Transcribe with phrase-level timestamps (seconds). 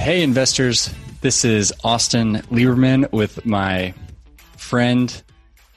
[0.00, 0.92] Hey, investors.
[1.20, 3.92] This is Austin Lieberman with my
[4.56, 5.22] friend,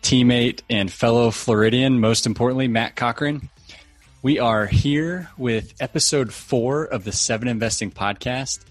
[0.01, 3.49] teammate, and fellow Floridian, most importantly, Matt Cochrane.
[4.21, 8.62] We are here with episode four of the Seven Investing Podcast.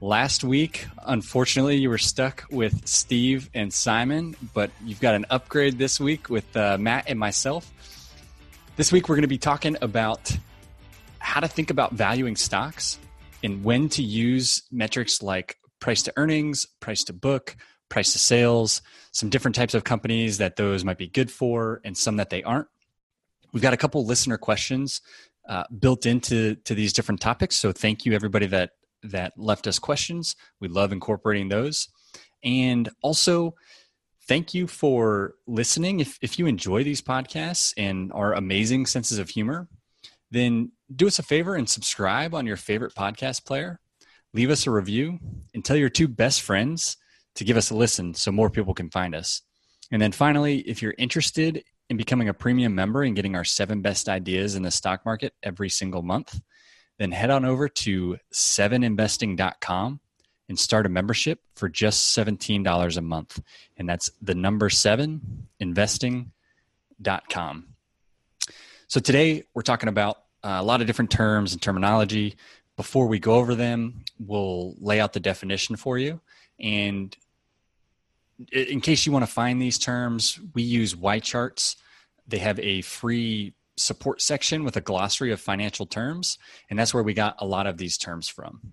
[0.00, 5.76] Last week, unfortunately, you were stuck with Steve and Simon, but you've got an upgrade
[5.76, 7.68] this week with uh, Matt and myself.
[8.76, 10.30] This week, we're going to be talking about
[11.18, 13.00] how to think about valuing stocks
[13.44, 17.56] and when to use metrics like price to earnings, price to book,
[17.90, 18.80] price to sales,
[19.12, 22.42] some different types of companies that those might be good for, and some that they
[22.42, 22.68] aren't.
[23.52, 25.02] We've got a couple listener questions
[25.48, 27.56] uh, built into to these different topics.
[27.56, 28.70] So thank you everybody that
[29.02, 30.34] that left us questions.
[30.60, 31.88] We love incorporating those,
[32.42, 33.54] and also
[34.26, 36.00] thank you for listening.
[36.00, 39.68] If if you enjoy these podcasts and our amazing senses of humor,
[40.30, 43.80] then do us a favor and subscribe on your favorite podcast player.
[44.32, 45.18] Leave us a review
[45.54, 46.96] and tell your two best friends
[47.36, 49.42] to give us a listen so more people can find us.
[49.90, 53.82] And then finally, if you're interested in becoming a premium member and getting our seven
[53.82, 56.40] best ideas in the stock market every single month,
[56.98, 60.00] then head on over to seveninvesting.com
[60.48, 63.40] and start a membership for just $17 a month.
[63.76, 66.30] And that's the number seven investing.com.
[68.88, 72.36] So today we're talking about Uh, a lot of different terms and terminology.
[72.76, 76.20] Before we go over them, we'll lay out the definition for you.
[76.60, 77.16] And
[78.52, 81.76] in case you want to find these terms, we use YCharts.
[82.28, 87.02] They have a free support section with a glossary of financial terms, and that's where
[87.02, 88.72] we got a lot of these terms from.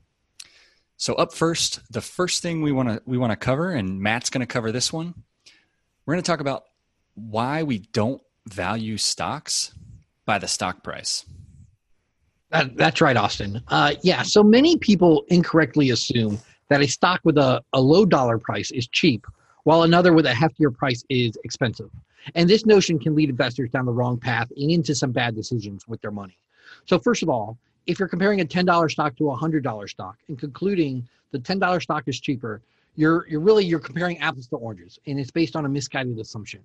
[0.97, 4.29] So up first, the first thing we want to we want to cover, and Matt's
[4.29, 5.13] going to cover this one.
[6.05, 6.65] We're going to talk about
[7.15, 9.73] why we don't value stocks
[10.25, 11.25] by the stock price.
[12.51, 13.61] That, that's right, Austin.
[13.69, 16.37] Uh, yeah, so many people incorrectly assume
[16.69, 19.25] that a stock with a, a low dollar price is cheap,
[19.63, 21.89] while another with a heftier price is expensive.
[22.35, 25.87] And this notion can lead investors down the wrong path and into some bad decisions
[25.87, 26.37] with their money.
[26.85, 27.57] So, first of all,
[27.87, 32.03] if you're comparing a $10 stock to a $100 stock and concluding the $10 stock
[32.07, 32.61] is cheaper,
[32.95, 36.61] you're, you're really you're comparing apples to oranges, and it's based on a misguided assumption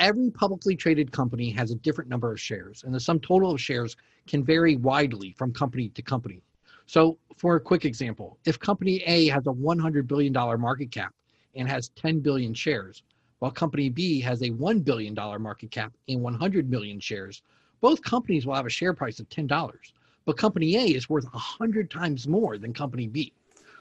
[0.00, 3.60] every publicly traded company has a different number of shares, and the sum total of
[3.60, 3.96] shares
[4.26, 6.42] can vary widely from company to company.
[6.86, 11.14] So, for a quick example, if company A has a $100 billion market cap
[11.54, 13.02] and has 10 billion shares,
[13.38, 17.42] while company B has a $1 billion market cap and 100 million shares,
[17.80, 19.74] both companies will have a share price of $10,
[20.24, 23.32] but company A is worth 100 times more than company B.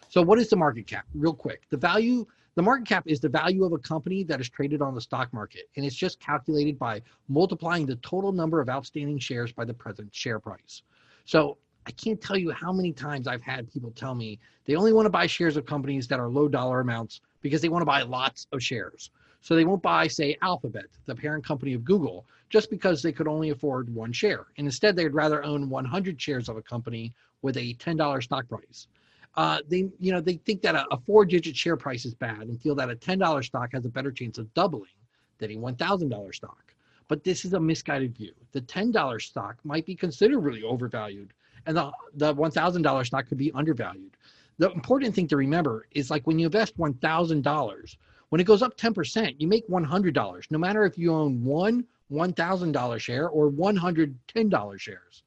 [0.09, 1.05] So, what is the market cap?
[1.13, 2.25] Real quick, the value
[2.55, 5.33] the market cap is the value of a company that is traded on the stock
[5.33, 9.73] market, and it's just calculated by multiplying the total number of outstanding shares by the
[9.73, 10.83] present share price.
[11.25, 14.93] So I can't tell you how many times I've had people tell me they only
[14.93, 17.87] want to buy shares of companies that are low dollar amounts because they want to
[17.87, 19.09] buy lots of shares.
[19.41, 23.27] So they won't buy, say, Alphabet, the parent company of Google, just because they could
[23.27, 24.45] only afford one share.
[24.57, 28.87] And instead, they'd rather own 100 shares of a company with a $10 stock price
[29.35, 32.41] uh, they you know they think that a, a four digit share price is bad
[32.41, 34.91] and feel that a $10 stock has a better chance of doubling
[35.39, 36.73] than a $1000 stock.
[37.07, 38.33] But this is a misguided view.
[38.53, 41.33] The $10 stock might be considerably overvalued
[41.65, 44.17] and the, the $1000 stock could be undervalued.
[44.59, 47.97] The important thing to remember is like when you invest $1000
[48.29, 52.99] when it goes up 10% you make $100 no matter if you own one $1000
[52.99, 55.23] share or $110 shares.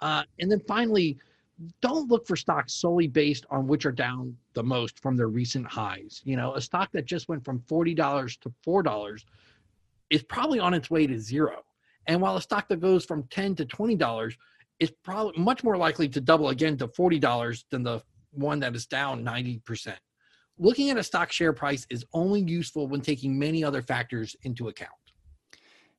[0.00, 1.18] Uh, and then finally
[1.80, 5.66] don't look for stocks solely based on which are down the most from their recent
[5.66, 6.20] highs.
[6.24, 9.24] You know, a stock that just went from $40 to $4
[10.10, 11.62] is probably on its way to zero.
[12.06, 14.34] And while a stock that goes from 10 to $20
[14.80, 18.02] is probably much more likely to double again to $40 than the
[18.32, 19.94] one that is down 90%.
[20.58, 24.68] Looking at a stock share price is only useful when taking many other factors into
[24.68, 24.90] account.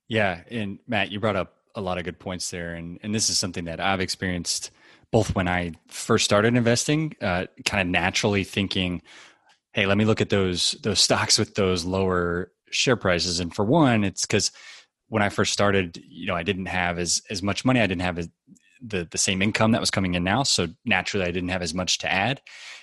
[0.08, 3.28] Yeah, and Matt, you brought up a lot of good points there and and this
[3.28, 4.70] is something that I've experienced
[5.14, 9.00] both when I first started investing, uh, kind of naturally thinking,
[9.72, 13.64] "Hey, let me look at those those stocks with those lower share prices." And for
[13.64, 14.50] one, it's because
[15.06, 17.78] when I first started, you know, I didn't have as as much money.
[17.78, 18.28] I didn't have as,
[18.82, 21.74] the the same income that was coming in now, so naturally, I didn't have as
[21.74, 22.40] much to add.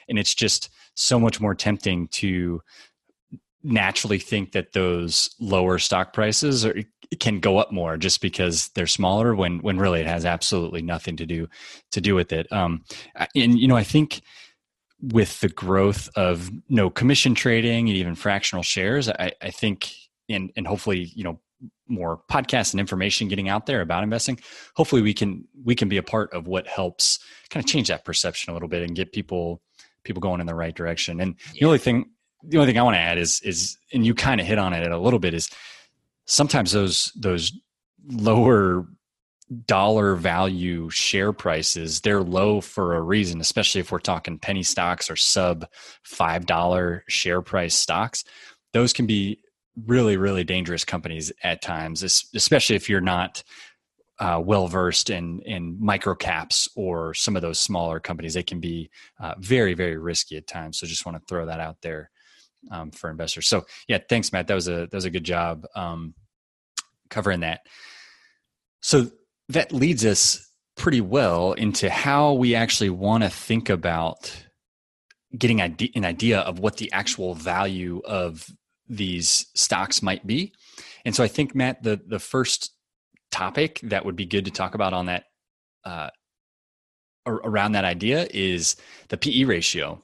[0.07, 2.61] And it's just so much more tempting to
[3.61, 6.77] naturally think that those lower stock prices are,
[7.19, 11.17] can go up more just because they're smaller when when really it has absolutely nothing
[11.17, 11.47] to do
[11.91, 12.83] to do with it um
[13.35, 14.21] and you know i think
[15.01, 19.93] with the growth of no commission trading and even fractional shares i i think
[20.29, 21.39] and and hopefully you know
[21.87, 24.39] more podcasts and information getting out there about investing
[24.75, 27.19] hopefully we can we can be a part of what helps
[27.49, 29.61] kind of change that perception a little bit and get people
[30.03, 31.19] people going in the right direction.
[31.19, 32.09] And the only thing
[32.43, 34.73] the only thing I want to add is is and you kind of hit on
[34.73, 35.49] it a little bit is
[36.25, 37.51] sometimes those those
[38.07, 38.85] lower
[39.65, 45.09] dollar value share prices they're low for a reason especially if we're talking penny stocks
[45.11, 45.65] or sub
[46.03, 48.23] five dollar share price stocks.
[48.73, 49.39] Those can be
[49.85, 53.43] really really dangerous companies at times especially if you're not
[54.19, 58.35] uh, well versed in in micro caps or some of those smaller companies.
[58.35, 58.89] They can be
[59.19, 60.79] uh, very very risky at times.
[60.79, 62.11] So just want to throw that out there
[62.69, 63.47] um, for investors.
[63.47, 64.47] So yeah thanks matt.
[64.47, 66.13] That was a that was a good job um,
[67.09, 67.61] covering that.
[68.81, 69.11] So
[69.49, 70.47] that leads us
[70.77, 74.45] pretty well into how we actually want to think about
[75.37, 78.47] getting an idea of what the actual value of
[78.87, 80.53] these stocks might be.
[81.05, 82.71] And so I think Matt, the the first
[83.31, 85.23] topic that would be good to talk about on that
[85.85, 86.09] uh,
[87.25, 88.75] around that idea is
[89.09, 90.01] the PE ratio,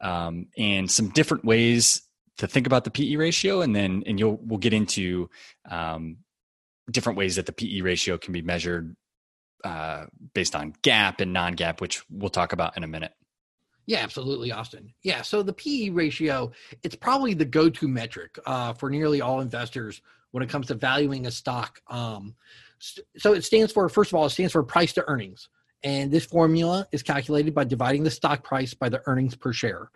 [0.00, 2.02] um, and some different ways
[2.38, 5.28] to think about the PE ratio, and then and you'll we'll get into
[5.70, 6.18] um,
[6.90, 8.96] different ways that the PE ratio can be measured
[9.64, 13.12] uh, based on GAAP and non-GAAP, which we'll talk about in a minute.
[13.86, 14.92] Yeah, absolutely, Austin.
[15.02, 16.52] Yeah, so the PE ratio,
[16.82, 21.26] it's probably the go-to metric uh, for nearly all investors when it comes to valuing
[21.26, 21.80] a stock.
[21.88, 22.34] Um,
[22.78, 25.48] so it stands for, first of all, it stands for price to earnings.
[25.84, 29.90] And this formula is calculated by dividing the stock price by the earnings per share.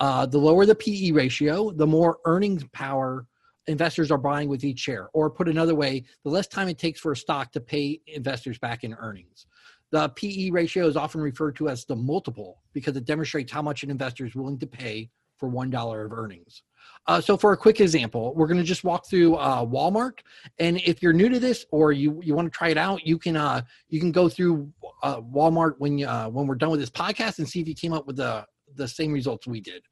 [0.00, 3.26] Uh, the lower the PE ratio, the more earnings power
[3.66, 5.08] investors are buying with each share.
[5.12, 8.58] Or put another way, the less time it takes for a stock to pay investors
[8.58, 9.46] back in earnings.
[9.90, 13.82] The PE ratio is often referred to as the multiple because it demonstrates how much
[13.82, 16.62] an investor is willing to pay for $1 of earnings.
[17.08, 20.18] Uh, so for a quick example, we're going to just walk through uh, Walmart,
[20.58, 23.18] and if you're new to this or you you want to try it out, you
[23.18, 24.70] can uh, you can go through
[25.02, 27.94] uh, Walmart when uh, when we're done with this podcast and see if you came
[27.94, 29.82] up with the the same results we did.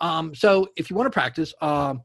[0.00, 2.02] Um, so if you want to practice, um,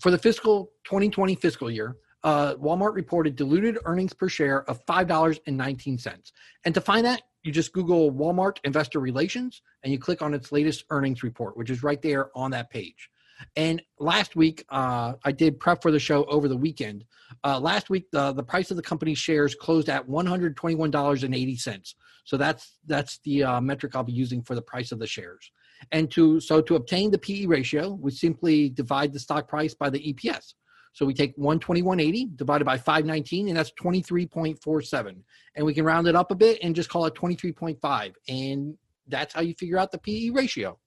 [0.00, 6.32] for the fiscal 2020 fiscal year, uh, Walmart reported diluted earnings per share of $5.19.
[6.64, 10.52] And to find that, you just Google Walmart Investor Relations and you click on its
[10.52, 13.10] latest earnings report, which is right there on that page.
[13.56, 17.04] And last week, uh, I did prep for the show over the weekend.
[17.42, 21.94] Uh, last week, the, the price of the company's shares closed at $121.80.
[22.24, 25.50] So that's that's the uh, metric I'll be using for the price of the shares.
[25.92, 29.90] And to so to obtain the PE ratio, we simply divide the stock price by
[29.90, 30.54] the EPS.
[30.94, 35.16] So we take 121.80 divided by 519, and that's 23.47.
[35.56, 38.14] And we can round it up a bit and just call it 23.5.
[38.28, 38.78] And
[39.08, 40.78] that's how you figure out the PE ratio.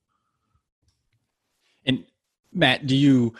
[1.85, 2.05] And
[2.53, 3.33] Matt, do you,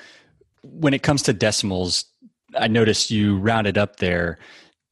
[0.63, 2.05] when it comes to decimals,
[2.55, 4.39] I noticed you rounded up there.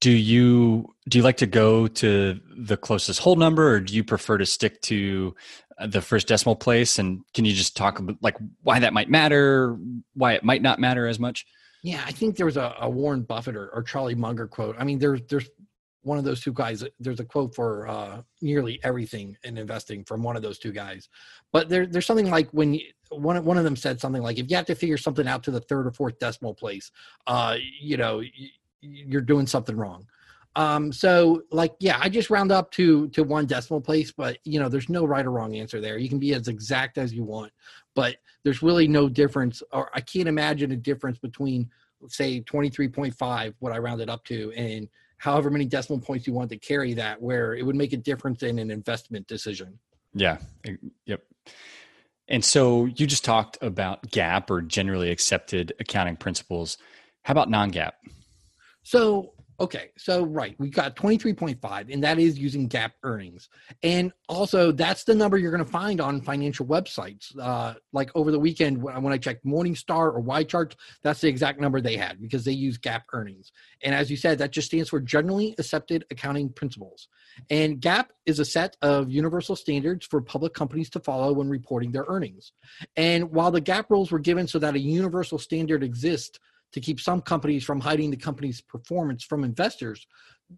[0.01, 4.03] Do you do you like to go to the closest whole number, or do you
[4.03, 5.35] prefer to stick to
[5.79, 6.99] uh, the first decimal place?
[6.99, 9.77] And can you just talk about like why that might matter,
[10.13, 11.45] why it might not matter as much?
[11.83, 14.75] Yeah, I think there was a, a Warren Buffett or, or, Charlie Munger quote.
[14.79, 15.47] I mean, there's there's
[16.05, 16.83] one of those two guys.
[16.99, 21.09] There's a quote for uh, nearly everything in investing from one of those two guys.
[21.51, 24.49] But there, there's something like when you, one one of them said something like, if
[24.49, 26.91] you have to figure something out to the third or fourth decimal place,
[27.27, 28.21] uh, you know,
[28.81, 30.05] you're doing something wrong.
[30.55, 34.59] Um, so like, yeah, I just round up to to one decimal place, but you
[34.59, 35.97] know, there's no right or wrong answer there.
[35.97, 37.51] You can be as exact as you want,
[37.95, 41.69] but there's really no difference, or I can't imagine a difference between
[42.07, 46.57] say 23.5, what I rounded up to, and however many decimal points you want to
[46.57, 49.79] carry that, where it would make a difference in an investment decision.
[50.13, 50.37] Yeah.
[51.05, 51.21] Yep.
[52.27, 56.77] And so you just talked about GAAP or generally accepted accounting principles.
[57.23, 57.91] How about non GAAP?
[58.83, 63.49] So Okay, so right, we got 23.5, and that is using GAAP earnings.
[63.83, 67.37] And also, that's the number you're going to find on financial websites.
[67.39, 71.59] Uh, like over the weekend, when I checked Morningstar or Y YCharts, that's the exact
[71.59, 73.51] number they had because they use GAAP earnings.
[73.81, 77.07] And as you said, that just stands for Generally Accepted Accounting Principles.
[77.49, 81.91] And GAAP is a set of universal standards for public companies to follow when reporting
[81.91, 82.51] their earnings.
[82.97, 86.39] And while the GAAP rules were given so that a universal standard exists,
[86.75, 90.05] to keep some companies from hiding the company's performance from investors.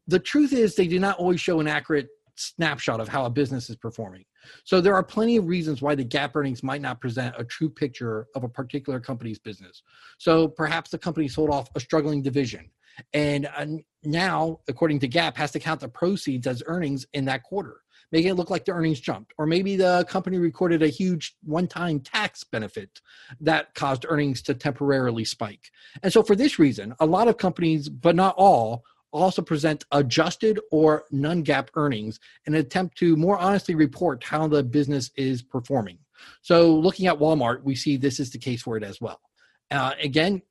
[0.08, 3.70] The truth is, they do not always show an accurate snapshot of how a business
[3.70, 4.26] is performing.
[4.64, 7.70] So there are plenty of reasons why the GAAP earnings might not present a true
[7.70, 9.84] picture of a particular company's business.
[10.18, 12.70] So perhaps the company sold off a struggling division
[13.14, 13.66] and uh,
[14.04, 18.32] now, according to GAAP, has to count the proceeds as earnings in that quarter making
[18.32, 19.34] it look like the earnings jumped.
[19.38, 23.02] Or maybe the company recorded a huge one time tax benefit
[23.42, 25.72] that caused earnings to temporarily spike.
[26.04, 28.84] And so, for this reason, a lot of companies, but not all,
[29.14, 34.48] also present adjusted or non GAAP earnings in an attempt to more honestly report how
[34.48, 35.98] the business is performing.
[36.42, 39.22] So, looking at Walmart, we see this is the case for it as well.
[39.70, 40.42] Uh, again,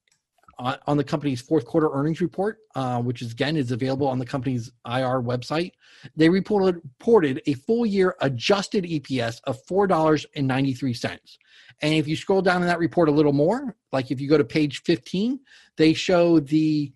[0.58, 4.26] on the company's fourth quarter earnings report, uh, which is again is available on the
[4.26, 5.72] company's IR website.
[6.16, 11.38] They reported reported a full year adjusted EPS of four dollars and ninety three cents.
[11.82, 14.38] And if you scroll down in that report a little more, like if you go
[14.38, 15.40] to page fifteen,
[15.76, 16.92] they show the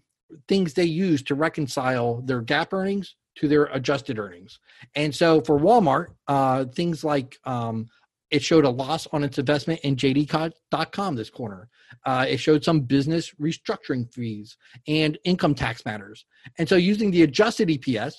[0.49, 4.59] things they use to reconcile their GAAP earnings to their adjusted earnings.
[4.95, 7.89] And so for Walmart, uh, things like um,
[8.31, 11.69] it showed a loss on its investment in JD.com this quarter.
[12.07, 14.57] Uh, it showed some business restructuring fees
[14.87, 16.25] and income tax matters.
[16.59, 18.15] And so, using the adjusted EPS,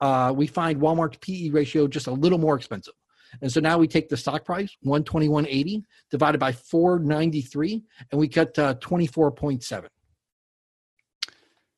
[0.00, 2.94] uh, we find Walmart's PE ratio just a little more expensive.
[3.42, 8.58] And so now we take the stock price, 121.80, divided by 493, and we cut
[8.58, 9.86] uh, 24.7.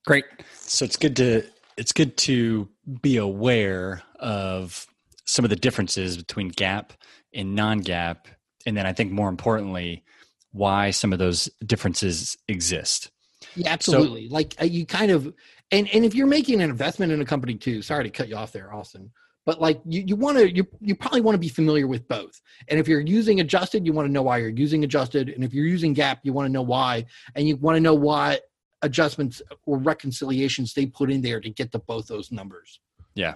[0.06, 0.24] Great.
[0.54, 1.44] So it's good to
[1.76, 2.68] it's good to
[3.00, 4.86] be aware of
[5.24, 6.90] some of the differences between GAAP
[7.34, 8.18] and non-GAAP,
[8.66, 10.04] and then I think more importantly,
[10.52, 13.10] why some of those differences exist.
[13.56, 14.28] Yeah, absolutely.
[14.28, 15.32] So, like uh, you kind of,
[15.70, 18.36] and and if you're making an investment in a company too, sorry to cut you
[18.36, 19.10] off there, Austin,
[19.44, 22.40] but like you you want to you you probably want to be familiar with both.
[22.68, 25.52] And if you're using adjusted, you want to know why you're using adjusted, and if
[25.52, 28.42] you're using GAAP you want to know why, and you want to know what
[28.82, 32.80] adjustments or reconciliations they put in there to get to both those numbers.
[33.14, 33.34] Yeah.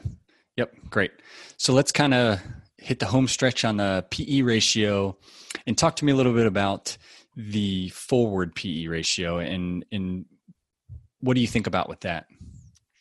[0.56, 0.74] Yep.
[0.90, 1.12] Great.
[1.56, 2.40] So let's kind of
[2.78, 5.16] hit the home stretch on the PE ratio
[5.66, 6.96] and talk to me a little bit about
[7.36, 10.24] the forward PE ratio and and
[11.20, 12.26] what do you think about with that?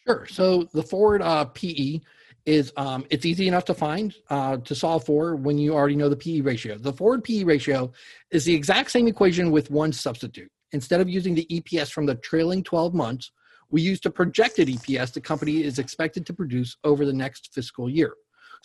[0.07, 0.25] Sure.
[0.27, 1.99] So the forward uh, PE
[2.45, 6.09] is um, it's easy enough to find uh, to solve for when you already know
[6.09, 6.77] the PE ratio.
[6.77, 7.91] The forward PE ratio
[8.31, 10.49] is the exact same equation with one substitute.
[10.71, 13.31] Instead of using the EPS from the trailing 12 months,
[13.69, 17.89] we use the projected EPS the company is expected to produce over the next fiscal
[17.89, 18.13] year.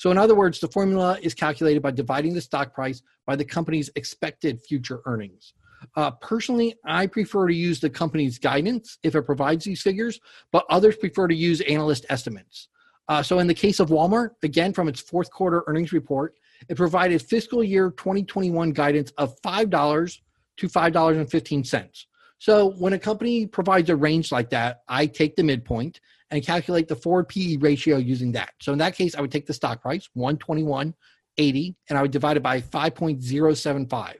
[0.00, 3.44] So, in other words, the formula is calculated by dividing the stock price by the
[3.44, 5.52] company's expected future earnings.
[5.94, 10.18] Uh, personally, I prefer to use the company's guidance if it provides these figures,
[10.52, 12.68] but others prefer to use analyst estimates.
[13.08, 16.32] Uh, so, in the case of Walmart, again, from its fourth quarter earnings report,
[16.70, 20.18] it provided fiscal year 2021 guidance of $5
[20.56, 22.06] to $5.15.
[22.40, 26.88] So, when a company provides a range like that, I take the midpoint and calculate
[26.88, 28.52] the forward PE ratio using that.
[28.60, 32.36] So in that case, I would take the stock price, 121.80, and I would divide
[32.36, 34.14] it by 5.075.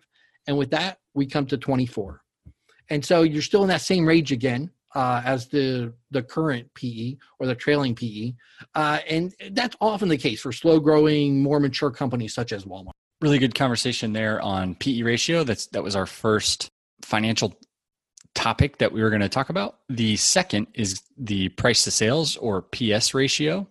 [0.47, 2.21] And with that, we come to 24.
[2.89, 7.15] And so you're still in that same range again uh, as the the current PE
[7.39, 8.33] or the trailing PE,
[8.75, 12.91] uh, and that's often the case for slow growing, more mature companies such as Walmart.
[13.21, 15.45] Really good conversation there on PE ratio.
[15.45, 16.69] That's that was our first
[17.03, 17.57] financial
[18.35, 19.79] topic that we were going to talk about.
[19.89, 23.67] The second is the price to sales or PS ratio.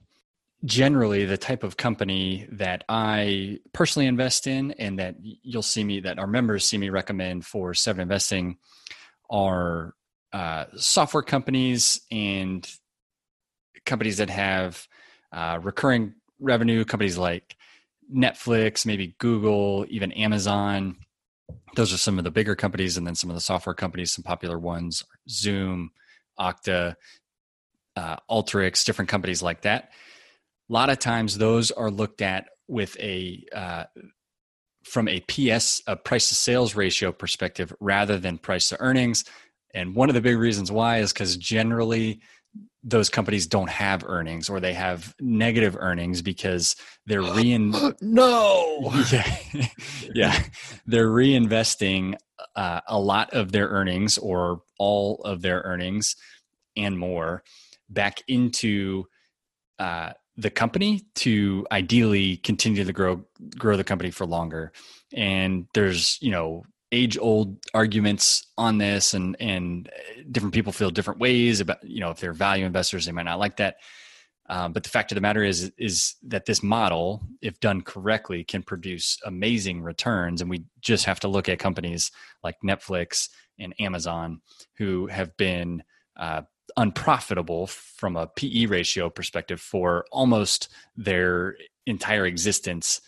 [0.66, 6.02] Generally, the type of company that I personally invest in and that you'll see me,
[6.02, 8.58] that our members see me recommend for Seven Investing
[9.30, 9.94] are
[10.34, 12.70] uh, software companies and
[13.86, 14.88] companies that have
[15.32, 17.56] uh, recurring revenue, companies like
[18.14, 20.98] Netflix, maybe Google, even Amazon
[21.76, 24.24] those are some of the bigger companies and then some of the software companies some
[24.24, 25.92] popular ones zoom
[26.40, 26.96] okta
[28.00, 29.92] uh, alteryx different companies like that.
[30.70, 33.84] A lot of times those are looked at with a uh,
[34.84, 39.26] from a ps a price to sales ratio perspective rather than price to earnings.
[39.74, 42.22] And one of the big reasons why is because generally
[42.84, 48.94] those companies don't have earnings or they have negative earnings because they're rein no!
[49.12, 49.38] Yeah.
[50.14, 50.44] Yeah.
[50.86, 52.16] They're reinvesting
[52.56, 56.16] uh, a lot of their earnings or all of their earnings
[56.78, 57.44] and more
[57.90, 59.06] back into
[59.78, 63.26] uh, the company to ideally continue to grow
[63.58, 64.72] grow the company for longer.
[65.14, 69.90] And there's you know age old arguments on this and and
[70.32, 73.40] different people feel different ways about you know if they're value investors they might not
[73.40, 73.78] like that.
[74.52, 78.44] Um, but the fact of the matter is is that this model if done correctly
[78.44, 80.42] can produce amazing returns.
[80.42, 82.12] And we just have to look at companies
[82.44, 83.30] like netflix
[83.60, 84.42] and amazon
[84.78, 85.84] who have been
[86.18, 86.42] uh,
[86.78, 91.56] unprofitable from a pe ratio perspective for almost their
[91.86, 93.02] entire existence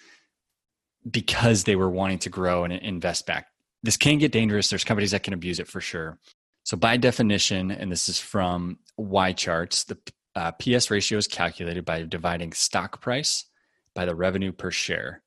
[1.10, 3.48] because they were wanting to grow and invest back
[3.84, 4.70] this can get dangerous.
[4.70, 6.20] There's companies that can abuse it for sure.
[6.64, 9.98] So, by definition, and this is from YCharts, the
[10.36, 13.46] uh, PS ratio is calculated by dividing stock price
[13.94, 15.24] by the revenue per share.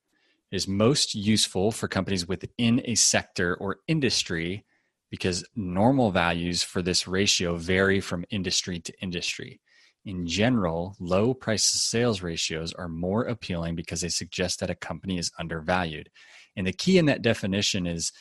[0.51, 4.65] It is most useful for companies within a sector or industry
[5.11, 9.61] because normal values for this ratio vary from industry to industry.
[10.05, 14.75] In general, low price to sales ratios are more appealing because they suggest that a
[14.75, 16.09] company is undervalued.
[16.55, 18.11] And the key in that definition is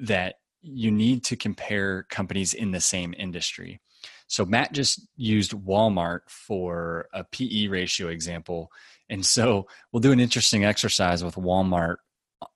[0.00, 3.80] that you need to compare companies in the same industry.
[4.26, 8.72] So Matt just used Walmart for a PE ratio example.
[9.08, 11.96] And so we'll do an interesting exercise with Walmart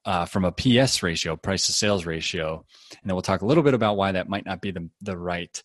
[0.05, 2.65] uh, from a PS ratio, price to sales ratio.
[2.91, 5.17] And then we'll talk a little bit about why that might not be the, the
[5.17, 5.63] right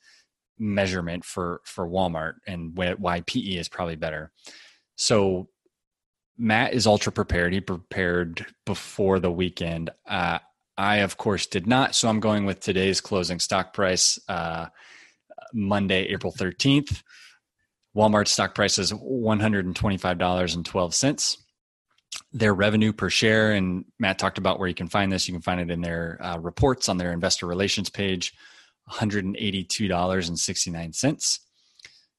[0.60, 4.32] measurement for, for Walmart and why PE is probably better.
[4.96, 5.48] So
[6.38, 7.54] Matt is ultra prepared.
[7.54, 9.90] He prepared before the weekend.
[10.08, 10.40] Uh,
[10.78, 11.96] I, of course, did not.
[11.96, 14.68] So I'm going with today's closing stock price, uh,
[15.54, 17.02] Monday, April 13th.
[17.96, 21.38] Walmart stock price is $125.12.
[22.32, 25.28] Their revenue per share, and Matt talked about where you can find this.
[25.28, 28.34] You can find it in their uh, reports on their investor relations page
[28.90, 31.40] $182.69.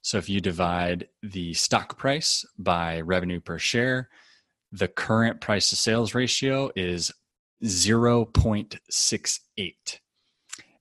[0.02, 4.10] So if you divide the stock price by revenue per share,
[4.70, 7.10] the current price to sales ratio is
[7.62, 9.98] 0.68.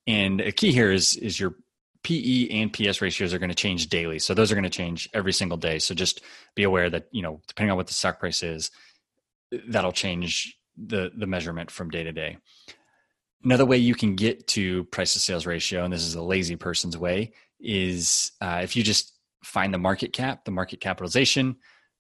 [0.06, 1.56] And a key here is is your
[2.04, 4.20] PE and PS ratios are going to change daily.
[4.20, 5.80] So those are going to change every single day.
[5.80, 6.22] So just
[6.54, 8.72] be aware that, you know, depending on what the stock price is,
[9.68, 12.38] that'll change the the measurement from day to day.
[13.44, 16.56] Another way you can get to price to sales ratio, and this is a lazy
[16.56, 19.14] person's way, is uh, if you just
[19.44, 21.58] find the market cap, the market capitalization,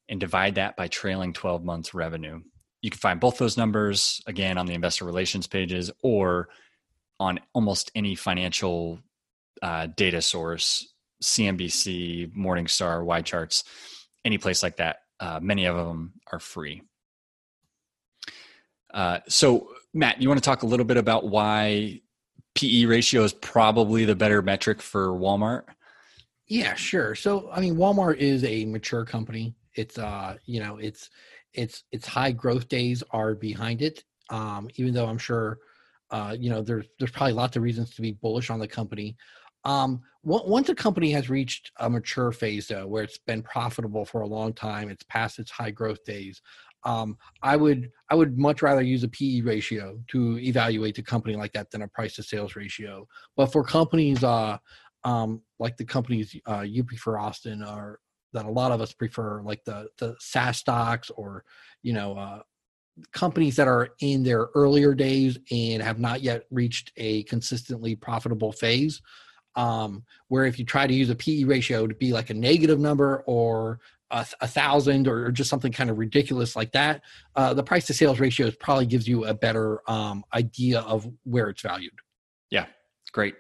[0.08, 2.40] and divide that by trailing 12 months revenue
[2.84, 6.50] you can find both those numbers again on the investor relations pages or
[7.20, 9.00] on almost any financial
[9.64, 13.64] uh, data source cnbc morningstar YCharts
[14.26, 16.82] any place like that uh, many of them are free.
[18.94, 22.02] Uh, so matt you want to talk a little bit about why
[22.56, 25.64] pe ratio is probably the better metric for walmart?
[26.48, 27.16] Yeah sure.
[27.16, 29.56] So i mean walmart is a mature company.
[29.76, 31.10] It's uh you know it's
[31.54, 34.04] its its high growth days are behind it.
[34.30, 35.60] Um, even though I'm sure,
[36.12, 39.16] uh, you know, there's there's probably lots of reasons to be bullish on the company.
[39.66, 44.22] Um, once a company has reached a mature phase, though, where it's been profitable for
[44.22, 46.42] a long time, it's past its high growth days.
[46.86, 51.36] Um, I would I would much rather use a PE ratio to evaluate the company
[51.36, 53.08] like that than a price to sales ratio.
[53.38, 54.58] But for companies uh,
[55.04, 58.00] um, like the companies uh, prefer, Austin, or
[58.34, 61.44] that a lot of us prefer, like the the SaaS stocks or
[61.82, 62.42] you know uh,
[63.12, 68.52] companies that are in their earlier days and have not yet reached a consistently profitable
[68.52, 69.02] phase.
[69.56, 72.80] Um, where if you try to use a PE ratio to be like a negative
[72.80, 77.04] number or a, a thousand or, just something kind of ridiculous like that,
[77.36, 81.50] uh, the price to sales ratio probably gives you a better um, idea of where
[81.50, 81.94] it's valued.
[82.50, 82.66] Yeah,
[83.12, 83.36] great.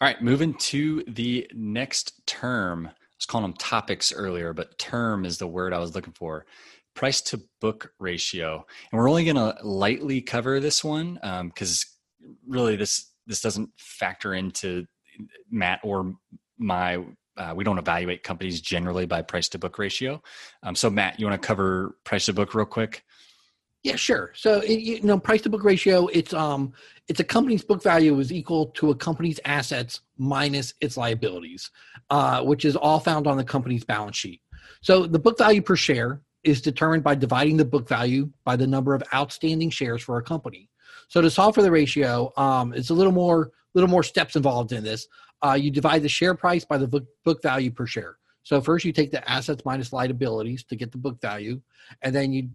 [0.00, 5.38] All right, moving to the next term was calling them topics earlier, but term is
[5.38, 6.46] the word I was looking for.
[6.94, 11.86] Price to book ratio, and we're only going to lightly cover this one because
[12.24, 14.86] um, really this this doesn't factor into
[15.50, 16.14] Matt or
[16.58, 17.04] my.
[17.36, 20.20] Uh, we don't evaluate companies generally by price to book ratio.
[20.62, 23.04] Um, so Matt, you want to cover price to book real quick?
[23.82, 24.32] Yeah, sure.
[24.34, 26.72] So it, you know, price to book ratio, it's um,
[27.08, 31.70] it's a company's book value is equal to a company's assets minus its liabilities,
[32.10, 34.42] uh, which is all found on the company's balance sheet.
[34.82, 38.66] So the book value per share is determined by dividing the book value by the
[38.66, 40.68] number of outstanding shares for a company.
[41.08, 44.72] So to solve for the ratio, um, it's a little more little more steps involved
[44.72, 45.06] in this.
[45.42, 48.18] Uh, you divide the share price by the book, book value per share.
[48.42, 51.60] So first you take the assets minus liabilities to get the book value,
[52.02, 52.50] and then you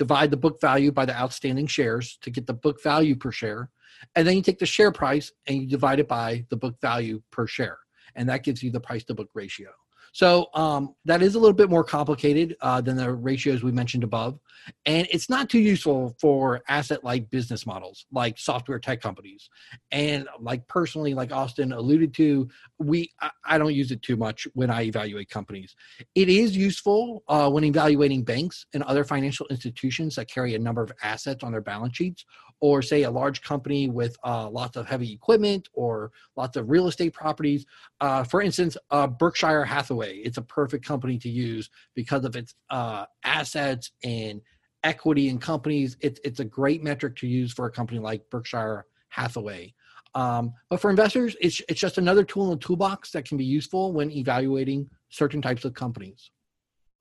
[0.00, 3.68] divide the book value by the outstanding shares to get the book value per share.
[4.16, 7.20] And then you take the share price and you divide it by the book value
[7.30, 7.76] per share.
[8.14, 9.68] And that gives you the price to book ratio.
[10.12, 14.04] So um, that is a little bit more complicated uh, than the ratios we mentioned
[14.04, 14.38] above.
[14.84, 19.48] And it's not too useful for asset like business models like software tech companies.
[19.90, 24.46] And like personally, like Austin alluded to, we I, I don't use it too much
[24.54, 25.74] when I evaluate companies.
[26.14, 30.82] It is useful uh, when evaluating banks and other financial institutions that carry a number
[30.82, 32.24] of assets on their balance sheets
[32.60, 36.88] or say a large company with uh, lots of heavy equipment or lots of real
[36.88, 37.64] estate properties.
[38.00, 42.54] Uh, for instance, uh, Berkshire Hathaway, it's a perfect company to use because of its
[42.68, 44.40] uh, assets and
[44.84, 45.96] equity in companies.
[46.00, 49.74] It's, it's a great metric to use for a company like Berkshire Hathaway.
[50.14, 53.44] Um, but for investors, it's, it's just another tool in the toolbox that can be
[53.44, 56.30] useful when evaluating certain types of companies.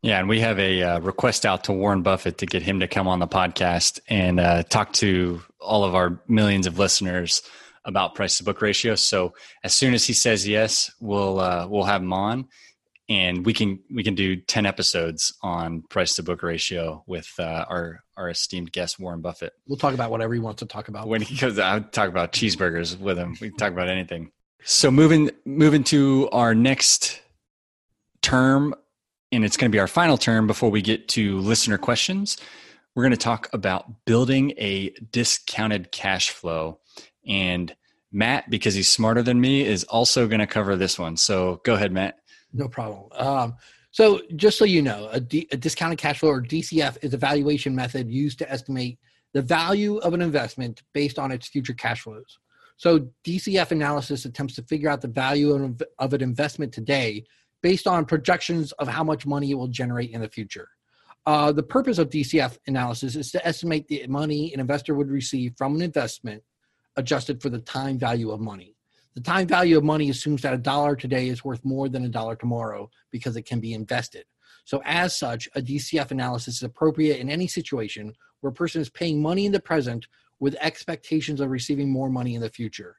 [0.02, 2.88] Yeah, and we have a uh, request out to Warren Buffett to get him to
[2.88, 7.42] come on the podcast and uh, talk to all of our millions of listeners
[7.84, 8.96] about price to book ratio.
[8.96, 9.34] So
[9.64, 12.48] as soon as he says yes, we'll uh, we'll have him on.
[13.10, 17.66] and we can we can do 10 episodes on price to book ratio with uh,
[17.68, 21.08] our our esteemed guest warren buffett we'll talk about whatever he wants to talk about
[21.08, 24.30] when he goes i would talk about cheeseburgers with him we can talk about anything
[24.64, 27.22] so moving moving to our next
[28.22, 28.76] term
[29.32, 32.38] and it's going to be our final term before we get to listener questions
[32.96, 36.80] we're going to talk about building a discounted cash flow
[37.28, 37.76] and
[38.12, 41.76] matt because he's smarter than me is also going to cover this one so go
[41.76, 42.20] ahead matt
[42.54, 43.10] no problem.
[43.14, 43.56] Um,
[43.92, 47.18] so, just so you know, a, D, a discounted cash flow or DCF is a
[47.18, 49.00] valuation method used to estimate
[49.34, 52.40] the value of an investment based on its future cash flows.
[52.78, 57.26] So, DCF analysis attempts to figure out the value of, of an investment today
[57.62, 60.68] based on projections of how much money it will generate in the future.
[61.26, 65.54] Uh, the purpose of DCF analysis is to estimate the money an investor would receive
[65.58, 66.42] from an investment
[66.96, 68.76] adjusted for the time value of money.
[69.16, 72.10] The time value of money assumes that a dollar today is worth more than a
[72.10, 74.26] dollar tomorrow because it can be invested.
[74.66, 78.90] So, as such, a DCF analysis is appropriate in any situation where a person is
[78.90, 80.08] paying money in the present
[80.40, 82.98] with expectations of receiving more money in the future.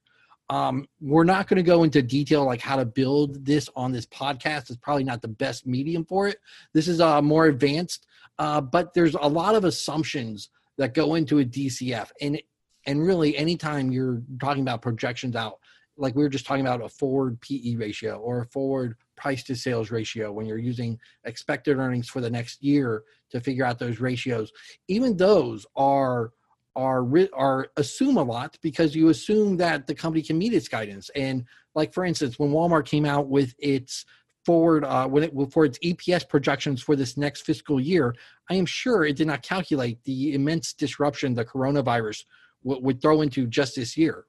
[0.50, 4.04] Um, we're not going to go into detail like how to build this on this
[4.04, 4.68] podcast.
[4.68, 6.38] It's probably not the best medium for it.
[6.74, 11.38] This is uh, more advanced, uh, but there's a lot of assumptions that go into
[11.38, 12.42] a DCF, and
[12.86, 15.60] and really, anytime you're talking about projections out,
[15.96, 19.54] like we were just talking about a forward PE ratio or a forward price to
[19.54, 24.00] sales ratio when you're using expected earnings for the next year to figure out those
[24.00, 24.50] ratios
[24.88, 26.32] even those are
[26.76, 31.10] are are assume a lot because you assume that the company can meet its guidance.
[31.14, 34.04] And like for instance when Walmart came out with its
[34.44, 38.14] forward uh, when it for its EPS projections for this next fiscal year
[38.50, 42.24] I am sure it did not calculate the immense disruption the coronavirus
[42.64, 44.24] w- would throw into just this year.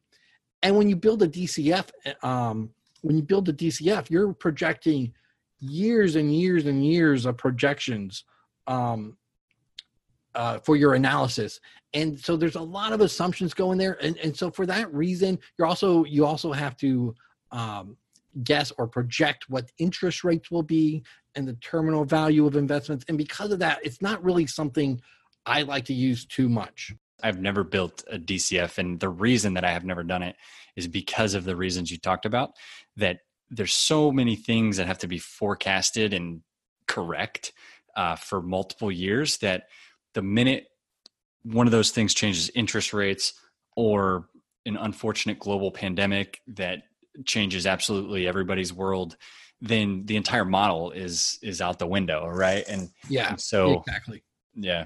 [0.61, 1.89] And when you build a DCF,
[2.23, 2.69] um,
[3.01, 5.11] when you build a DCF, you're projecting
[5.59, 8.25] years and years and years of projections
[8.67, 9.17] um,
[10.35, 11.59] uh, for your analysis.
[11.93, 13.97] And so there's a lot of assumptions going there.
[14.01, 17.13] And, and so for that reason, you're also you also have to
[17.51, 17.97] um,
[18.43, 21.03] guess or project what interest rates will be
[21.35, 23.05] and the terminal value of investments.
[23.07, 25.01] And because of that, it's not really something
[25.45, 26.93] I like to use too much.
[27.23, 30.35] I've never built a DCF, and the reason that I have never done it
[30.75, 32.51] is because of the reasons you talked about.
[32.97, 36.41] That there's so many things that have to be forecasted and
[36.87, 37.53] correct
[37.95, 39.63] uh, for multiple years that
[40.13, 40.67] the minute
[41.43, 43.33] one of those things changes interest rates
[43.75, 44.27] or
[44.65, 46.83] an unfortunate global pandemic that
[47.25, 49.17] changes absolutely everybody's world
[49.61, 52.63] then the entire model is is out the window right?
[52.67, 54.23] And yeah and so exactly.
[54.55, 54.85] Yeah.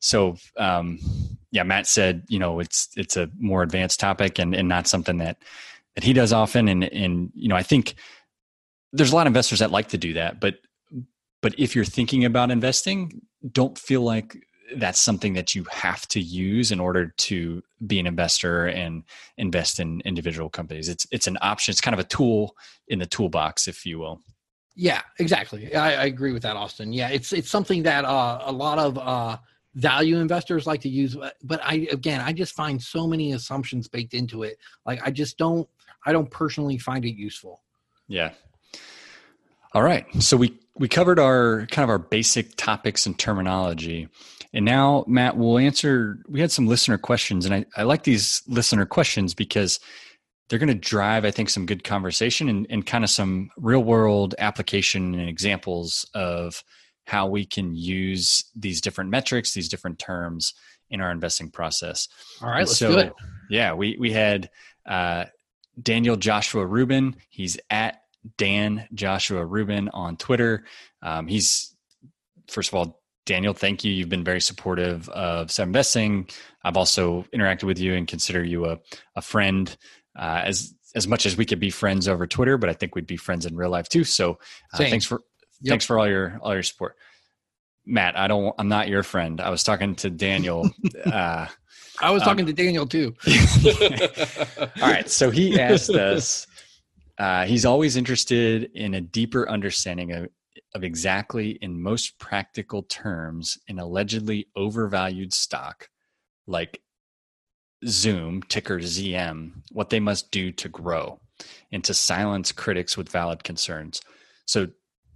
[0.00, 0.98] So um
[1.52, 5.18] yeah matt said you know it's it's a more advanced topic and and not something
[5.18, 5.38] that
[5.94, 6.68] that he does often.
[6.68, 7.94] And and you know i think
[8.92, 10.56] there's a lot of investors that like to do that but
[11.42, 14.45] but if you're thinking about investing don't feel like
[14.76, 19.04] that's something that you have to use in order to be an investor and
[19.36, 22.56] invest in individual companies it's it's an option it's kind of a tool
[22.88, 24.20] in the toolbox if you will
[24.76, 25.74] yeah, exactly.
[25.74, 26.92] I, I, agree with that, Austin.
[26.92, 29.38] Yeah, it's it's something that uh, a lot of uh,
[29.74, 34.12] value investors like to use, but I again, I just find so many assumptions baked
[34.12, 34.58] into it.
[34.84, 35.66] Like I just don't,
[36.04, 37.62] I don't personally find it useful.
[38.06, 38.32] Yeah.
[39.72, 40.06] All right.
[40.22, 44.08] So we we covered our kind of our basic topics and terminology.
[44.56, 46.18] And now, Matt, we'll answer.
[46.28, 49.78] We had some listener questions, and I, I like these listener questions because
[50.48, 53.84] they're going to drive, I think, some good conversation and, and kind of some real
[53.84, 56.64] world application and examples of
[57.04, 60.54] how we can use these different metrics, these different terms
[60.88, 62.08] in our investing process.
[62.40, 63.12] All right, let's so, do it.
[63.50, 64.48] Yeah, we we had
[64.86, 65.26] uh,
[65.82, 67.16] Daniel Joshua Rubin.
[67.28, 68.00] He's at
[68.38, 70.64] Dan Joshua Rubin on Twitter.
[71.02, 71.76] Um, he's
[72.48, 73.92] first of all, Daniel, thank you.
[73.92, 76.28] You've been very supportive of Seven Investing.
[76.64, 78.78] I've also interacted with you and consider you a,
[79.16, 79.76] a friend
[80.18, 83.06] uh, as as much as we could be friends over Twitter, but I think we'd
[83.06, 84.04] be friends in real life too.
[84.04, 84.38] So
[84.72, 85.20] uh, thanks for
[85.60, 85.72] yep.
[85.72, 86.96] thanks for all your all your support.
[87.84, 88.54] Matt, I don't.
[88.58, 89.40] I'm not your friend.
[89.40, 90.70] I was talking to Daniel.
[91.04, 91.46] Uh,
[92.00, 93.14] I was talking um, to Daniel too.
[94.60, 95.08] all right.
[95.08, 96.46] So he asked us.
[97.16, 100.28] Uh, he's always interested in a deeper understanding of,
[100.76, 105.88] of exactly, in most practical terms, an allegedly overvalued stock
[106.46, 106.80] like
[107.86, 111.18] Zoom, ticker ZM, what they must do to grow
[111.72, 114.00] and to silence critics with valid concerns.
[114.46, 114.68] So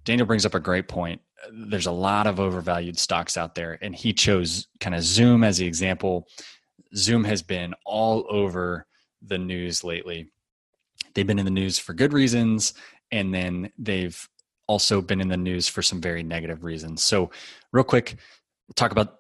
[0.05, 1.21] Daniel brings up a great point.
[1.53, 5.59] There's a lot of overvalued stocks out there, and he chose kind of Zoom as
[5.59, 6.27] the example.
[6.97, 8.87] Zoom has been all over
[9.23, 10.31] the news lately.
[11.15, 12.75] They've been in the news for good reasons,
[13.11, 14.29] and then they've
[14.71, 17.03] also been in the news for some very negative reasons.
[17.03, 17.33] So,
[17.73, 18.19] real quick,
[18.77, 19.17] talk about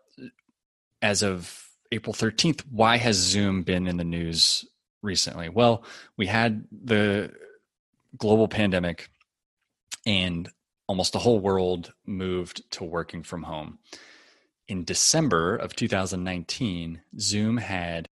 [1.02, 4.64] as of April 13th, why has Zoom been in the news
[5.02, 5.48] recently?
[5.48, 5.82] Well,
[6.16, 7.32] we had the
[8.16, 9.10] global pandemic
[10.06, 10.48] and
[10.86, 13.80] almost the whole world moved to working from home.
[14.68, 18.06] In December of 2019, Zoom had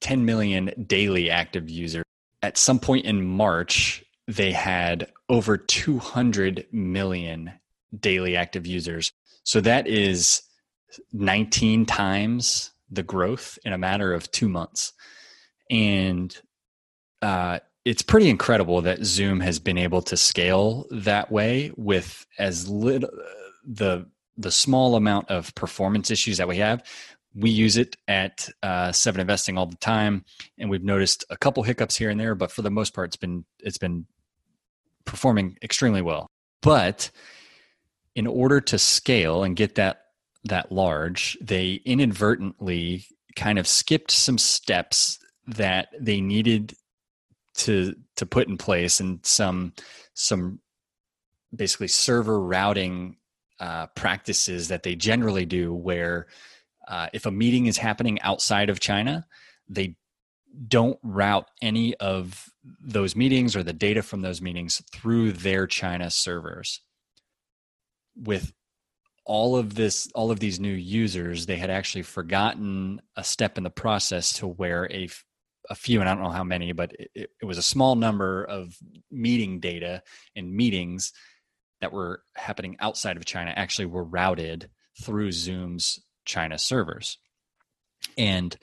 [0.00, 2.04] 10 million daily active users.
[2.42, 7.52] At some point in March, they had over 200 million
[7.98, 9.12] daily active users.
[9.44, 10.42] So that is
[11.12, 14.92] 19 times the growth in a matter of two months.
[15.70, 16.36] And
[17.20, 22.68] uh, it's pretty incredible that Zoom has been able to scale that way with as
[22.68, 23.10] little
[23.66, 24.06] the
[24.38, 26.82] the small amount of performance issues that we have.
[27.34, 30.24] We use it at uh, Seven Investing all the time,
[30.58, 33.16] and we've noticed a couple hiccups here and there, but for the most part, it's
[33.16, 34.06] been it's been
[35.04, 36.28] performing extremely well.
[36.60, 37.10] But
[38.14, 40.02] in order to scale and get that
[40.44, 46.74] that large, they inadvertently kind of skipped some steps that they needed
[47.54, 49.72] to to put in place and some
[50.14, 50.60] some
[51.54, 53.16] basically server routing
[53.60, 56.26] uh, practices that they generally do where
[56.88, 59.26] uh, if a meeting is happening outside of China,
[59.68, 59.96] they
[60.68, 66.10] don't route any of those meetings or the data from those meetings through their China
[66.10, 66.80] servers.
[68.16, 68.52] With
[69.24, 73.64] all of this, all of these new users, they had actually forgotten a step in
[73.64, 75.08] the process to where a
[75.70, 78.44] a few, and I don't know how many, but it, it was a small number
[78.44, 78.76] of
[79.10, 80.02] meeting data
[80.34, 81.12] and meetings
[81.80, 87.18] that were happening outside of China actually were routed through Zoom's China servers.
[88.16, 88.56] And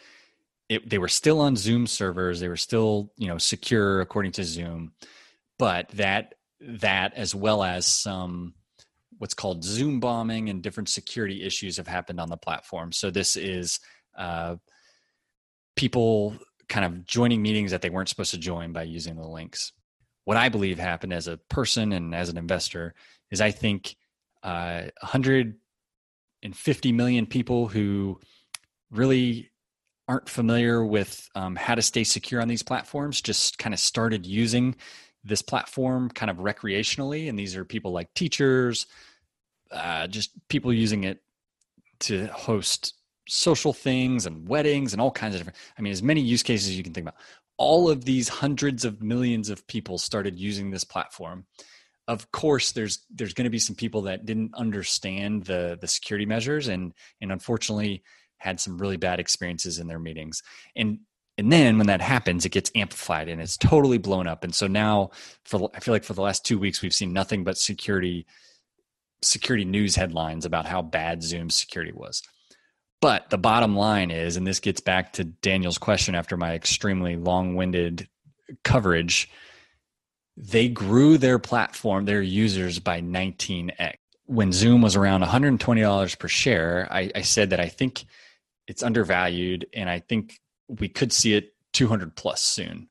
[0.67, 2.39] it, they were still on Zoom servers.
[2.39, 4.93] They were still, you know, secure according to Zoom,
[5.58, 8.54] but that that as well as some
[9.17, 12.91] what's called Zoom bombing and different security issues have happened on the platform.
[12.91, 13.80] So this is
[14.17, 14.56] uh,
[15.76, 16.36] people
[16.69, 19.74] kind of joining meetings that they weren't supposed to join by using the links.
[20.24, 22.93] What I believe happened as a person and as an investor
[23.32, 23.95] is I think
[24.43, 24.84] uh,
[26.41, 28.19] 150 million people who
[28.91, 29.52] really
[30.08, 34.25] aren't familiar with um, how to stay secure on these platforms just kind of started
[34.25, 34.75] using
[35.23, 38.88] this platform kind of recreationally and these are people like teachers
[39.71, 41.21] uh, just people using it
[41.99, 42.95] to host
[43.28, 46.75] social things and weddings and all kinds of different i mean as many use cases
[46.75, 47.19] you can think about.
[47.58, 51.45] All of these hundreds of millions of people started using this platform
[52.10, 56.26] of course there's there's going to be some people that didn't understand the the security
[56.26, 58.04] measures and and unfortunately
[58.39, 60.41] had some really bad experiences in their meetings.
[60.76, 61.00] And
[61.38, 64.43] and then when that happens, it gets amplified and it's totally blown up.
[64.43, 65.12] And so now,
[65.45, 68.26] for I feel like for the last two weeks, we've seen nothing but security
[69.22, 72.24] security news headlines about how bad zoom security was.
[73.02, 77.15] But the bottom line is, and this gets back to Daniel's question after my extremely
[77.15, 78.10] long-winded
[78.63, 79.30] coverage,
[80.39, 83.95] they grew their platform, their users by 19x.
[84.25, 88.06] When Zoom was around $120 per share, I, I said that I think
[88.67, 92.88] it's undervalued, and I think we could see it 200 plus soon.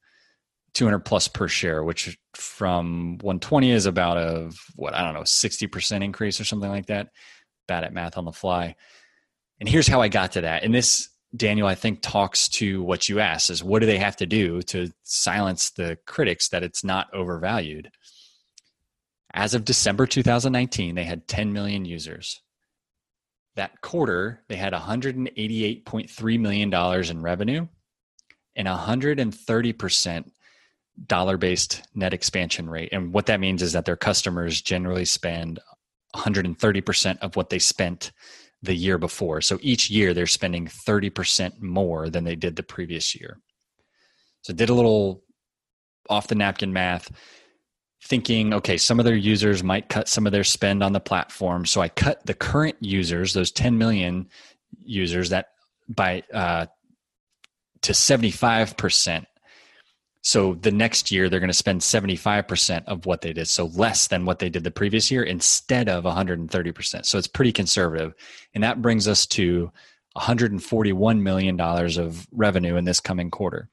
[0.74, 6.04] 200 plus per share, which from 120 is about a what I don't know 60%
[6.04, 7.08] increase or something like that.
[7.66, 8.76] Bad at math on the fly.
[9.58, 10.64] And here's how I got to that.
[10.64, 14.16] And this Daniel I think talks to what you asked is what do they have
[14.16, 17.90] to do to silence the critics that it's not overvalued?
[19.34, 22.40] As of December 2019, they had 10 million users
[23.58, 27.66] that quarter, they had $188.3 million in revenue
[28.54, 30.30] and 130%
[31.06, 32.90] dollar based net expansion rate.
[32.92, 35.58] And what that means is that their customers generally spend
[36.14, 38.12] 130% of what they spent
[38.62, 39.40] the year before.
[39.40, 43.38] So each year they're spending 30% more than they did the previous year.
[44.42, 45.22] So did a little
[46.08, 47.10] off the napkin math
[48.04, 51.66] thinking, okay, some of their users might cut some of their spend on the platform.
[51.66, 54.28] So I cut the current users, those 10 million
[54.84, 55.48] users, that
[55.88, 56.66] by uh,
[57.82, 59.24] to 75%.
[60.22, 63.48] So the next year they're going to spend 75% of what they did.
[63.48, 67.06] So less than what they did the previous year instead of 130%.
[67.06, 68.14] So it's pretty conservative.
[68.54, 69.70] And that brings us to
[70.16, 73.68] $141 million of revenue in this coming quarter.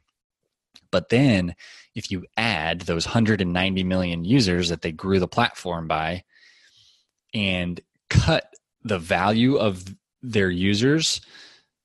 [0.92, 1.56] But then
[1.96, 6.24] if you add those 190 million users that they grew the platform by
[7.34, 8.54] and cut
[8.84, 9.84] the value of
[10.22, 11.22] their users,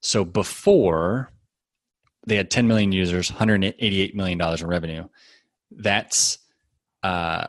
[0.01, 1.31] so before
[2.25, 5.07] they had 10 million users, 188 million dollars in revenue.
[5.71, 6.37] That's
[7.03, 7.47] uh,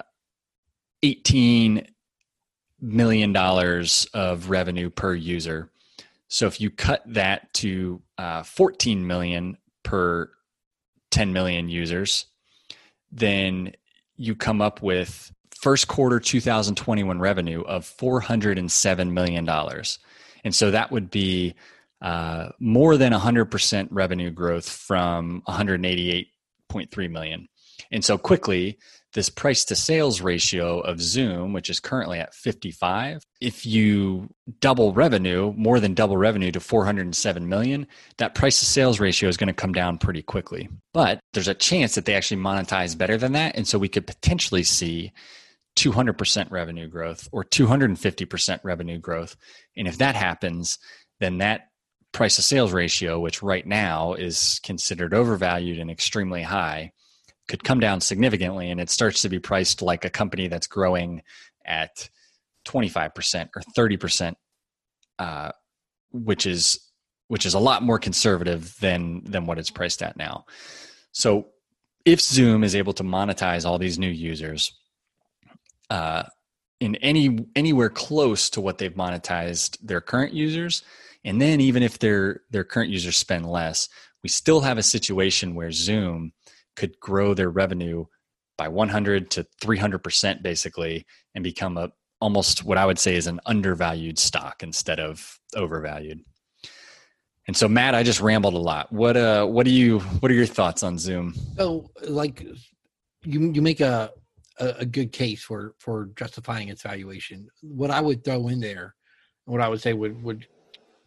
[1.03, 1.87] 18
[2.81, 5.71] million dollars of revenue per user.
[6.29, 10.31] So if you cut that to uh, 14 million per
[11.11, 12.27] 10 million users,
[13.11, 13.73] then
[14.17, 19.99] you come up with first quarter 2021 revenue of 407 million dollars,
[20.43, 21.55] and so that would be
[22.03, 27.49] uh, more than 100% revenue growth from 188.3 million.
[27.91, 28.79] And so quickly,
[29.15, 34.29] this price to sales ratio of Zoom, which is currently at 55, if you
[34.61, 37.87] double revenue, more than double revenue to 407 million,
[38.17, 40.69] that price to sales ratio is going to come down pretty quickly.
[40.95, 43.55] But there's a chance that they actually monetize better than that.
[43.57, 45.13] And so we could potentially see
[45.77, 49.37] 200% revenue growth or 250% revenue growth.
[49.77, 50.79] And if that happens,
[51.21, 51.69] then that
[52.13, 56.93] price to sales ratio, which right now is considered overvalued and extremely high,
[57.49, 61.23] could come down significantly and it starts to be priced like a company that's growing
[61.65, 62.09] at
[62.67, 64.35] 25% or 30%,
[65.19, 65.51] uh,
[66.13, 66.79] which is
[67.29, 70.45] which is a lot more conservative than than what it's priced at now.
[71.13, 71.47] So
[72.05, 74.79] if Zoom is able to monetize all these new users
[75.89, 76.25] uh,
[76.81, 80.83] in any anywhere close to what they've monetized their current users,
[81.25, 83.89] and then even if their their current users spend less,
[84.23, 86.33] we still have a situation where Zoom
[86.77, 88.05] could grow their revenue
[88.57, 93.41] by 100 to 300% basically and become a almost what I would say is an
[93.47, 96.21] undervalued stock instead of overvalued.
[97.49, 98.93] And so Matt, I just rambled a lot.
[98.93, 101.35] What uh what do you what are your thoughts on Zoom?
[101.57, 102.47] So like
[103.25, 104.11] you you make a
[104.59, 107.49] a, good case for for justifying its valuation.
[107.63, 108.95] What I would throw in there,
[109.47, 110.47] what I would say would would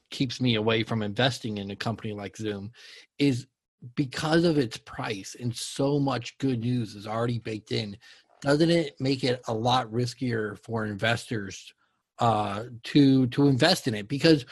[0.09, 2.71] keeps me away from investing in a company like Zoom
[3.19, 3.47] is
[3.95, 7.95] because of its price and so much good news is already baked in
[8.45, 11.73] doesn't it make it a lot riskier for investors
[12.19, 14.07] uh, to to invest in it?
[14.07, 14.45] Because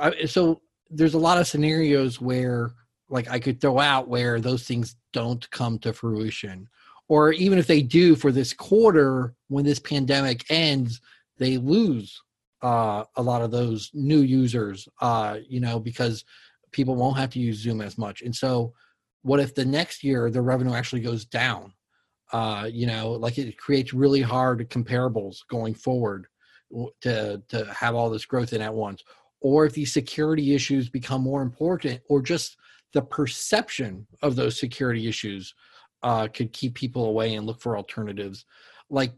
[0.00, 2.72] I, so there's a lot of scenarios where
[3.08, 6.68] like i could throw out where those things don't come to fruition.
[7.08, 11.00] Or even if they do for this quarter when this pandemic ends
[11.38, 12.22] they lose
[12.62, 16.24] uh, a lot of those new users uh, you know because
[16.72, 18.22] people won't have to use Zoom as much.
[18.22, 18.72] And so,
[19.22, 21.72] what if the next year the revenue actually goes down?
[22.32, 26.26] Uh, you know, like it creates really hard comparables going forward
[27.00, 29.02] to to have all this growth in at once.
[29.40, 32.56] Or if these security issues become more important, or just
[32.92, 35.54] the perception of those security issues
[36.02, 38.44] uh, could keep people away and look for alternatives.
[38.90, 39.12] Like,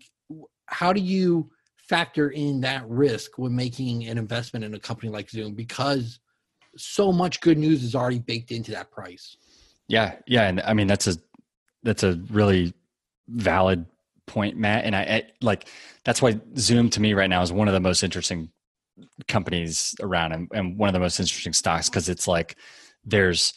[0.66, 1.50] how do you
[1.88, 5.54] factor in that risk when making an investment in a company like Zoom?
[5.54, 6.20] Because
[6.76, 9.36] so much good news is already baked into that price.
[9.88, 11.16] Yeah, yeah, and I mean that's a
[11.82, 12.72] that's a really
[13.28, 13.84] valid
[14.26, 14.84] point, Matt.
[14.84, 15.68] And I, I like
[16.04, 18.50] that's why Zoom to me right now is one of the most interesting
[19.28, 22.56] companies around and, and one of the most interesting stocks because it's like
[23.04, 23.54] there's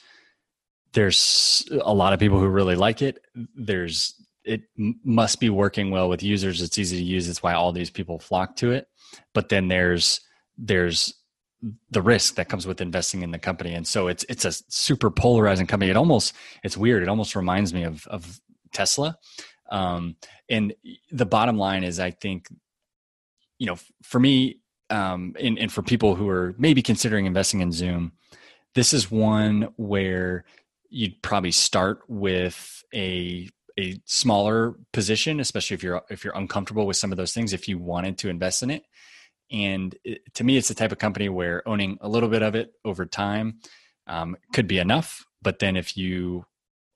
[0.93, 3.19] there's a lot of people who really like it.
[3.55, 6.61] There's it must be working well with users.
[6.61, 7.27] It's easy to use.
[7.27, 8.87] It's why all these people flock to it.
[9.33, 10.21] But then there's
[10.57, 11.13] there's
[11.89, 15.09] the risk that comes with investing in the company and so it's it's a super
[15.09, 18.39] polarizing company it almost it's weird it almost reminds me of of
[18.71, 19.17] tesla
[19.71, 20.15] um,
[20.49, 20.73] and
[21.11, 22.47] the bottom line is i think
[23.57, 24.59] you know for me
[24.91, 28.11] um, and, and for people who are maybe considering investing in zoom
[28.75, 30.43] this is one where
[30.89, 36.97] you'd probably start with a a smaller position especially if you're if you're uncomfortable with
[36.97, 38.83] some of those things if you wanted to invest in it
[39.51, 42.55] and it, to me, it's the type of company where owning a little bit of
[42.55, 43.59] it over time
[44.07, 45.25] um, could be enough.
[45.41, 46.45] But then if you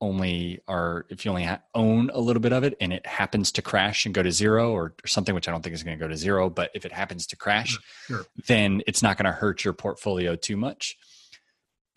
[0.01, 3.51] only are, if you only ha- own a little bit of it and it happens
[3.51, 5.97] to crash and go to zero or, or something, which I don't think is going
[5.97, 8.25] to go to zero, but if it happens to crash, sure.
[8.47, 10.97] then it's not going to hurt your portfolio too much.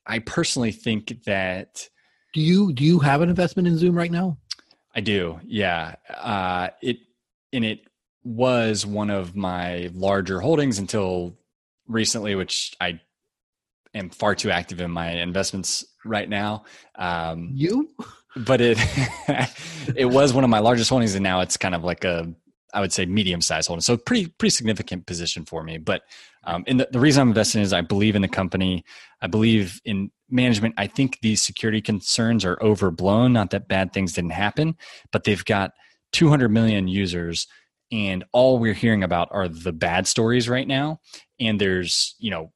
[0.07, 1.89] I personally think that.
[2.35, 4.39] Do you do you have an investment in Zoom right now?
[4.95, 5.41] I do.
[5.45, 5.95] Yeah.
[6.09, 6.99] Uh, it
[7.53, 7.81] and it
[8.25, 11.37] was one of my larger holdings until
[11.87, 13.01] recently, which I
[13.95, 16.65] am far too active in my investments right now.
[16.97, 17.91] Um, you?
[18.37, 18.79] But it
[19.97, 22.33] it was one of my largest holdings, and now it's kind of like a
[22.75, 23.83] I would say medium sized holding.
[23.83, 25.79] So pretty pretty significant position for me.
[25.79, 26.03] But
[26.45, 28.85] um, and the, the reason I'm investing is I believe in the company.
[29.21, 30.75] I believe in management.
[30.77, 33.33] I think these security concerns are overblown.
[33.33, 34.77] Not that bad things didn't happen,
[35.13, 35.73] but they've got
[36.13, 37.47] 200 million users
[37.93, 40.99] and all we're hearing about are the bad stories right now
[41.39, 42.53] and there's you know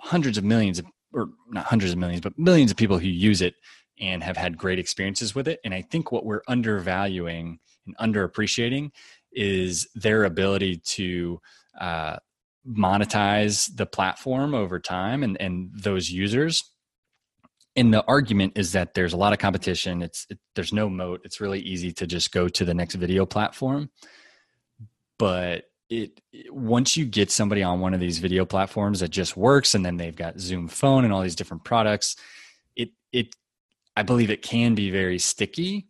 [0.00, 3.40] hundreds of millions of or not hundreds of millions but millions of people who use
[3.40, 3.54] it
[4.00, 8.90] and have had great experiences with it and i think what we're undervaluing and underappreciating
[9.32, 11.40] is their ability to
[11.80, 12.16] uh,
[12.68, 16.70] monetize the platform over time and, and those users.
[17.76, 20.02] And the argument is that there's a lot of competition.
[20.02, 21.20] It's it, there's no moat.
[21.24, 23.90] It's really easy to just go to the next video platform.
[25.18, 29.74] But it once you get somebody on one of these video platforms that just works
[29.74, 32.16] and then they've got zoom phone and all these different products
[32.76, 33.34] it it
[33.96, 35.87] i believe it can be very sticky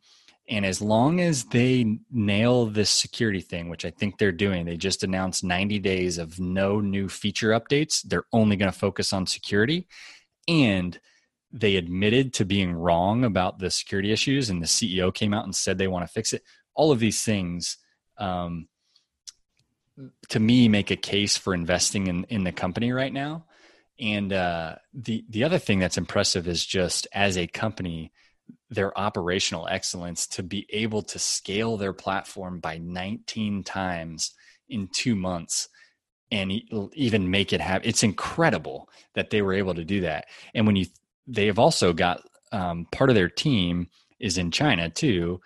[0.48, 4.76] and as long as they nail this security thing which i think they're doing they
[4.76, 9.26] just announced 90 days of no new feature updates they're only going to focus on
[9.26, 9.86] security
[10.46, 10.98] and
[11.50, 15.54] they admitted to being wrong about the security issues and the ceo came out and
[15.54, 16.42] said they want to fix it
[16.74, 17.76] all of these things
[18.18, 18.68] um,
[20.28, 23.44] to me make a case for investing in in the company right now.
[24.00, 28.12] And uh, the the other thing that's impressive is just as a company,
[28.70, 34.34] their operational excellence to be able to scale their platform by 19 times
[34.68, 35.68] in two months
[36.30, 36.52] and
[36.92, 37.88] even make it happen.
[37.88, 40.26] It's incredible that they were able to do that.
[40.54, 40.86] And when you,
[41.26, 42.20] they have also got
[42.52, 43.88] um, part of their team
[44.18, 45.40] is in China too,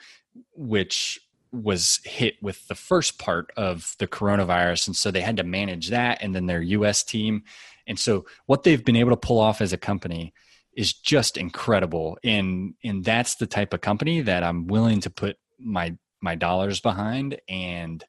[0.54, 1.20] which
[1.52, 5.90] was hit with the first part of the coronavirus and so they had to manage
[5.90, 7.42] that and then their US team
[7.86, 10.32] and so what they've been able to pull off as a company
[10.76, 15.36] is just incredible and and that's the type of company that I'm willing to put
[15.58, 18.04] my my dollars behind and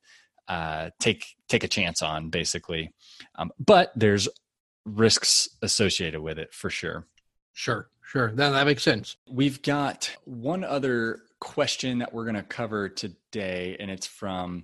[0.47, 2.93] uh, take take a chance on basically
[3.36, 4.28] um, but there's
[4.86, 7.07] risks associated with it for sure
[7.53, 12.41] sure sure that, that makes sense we've got one other question that we're going to
[12.41, 14.64] cover today, and it's from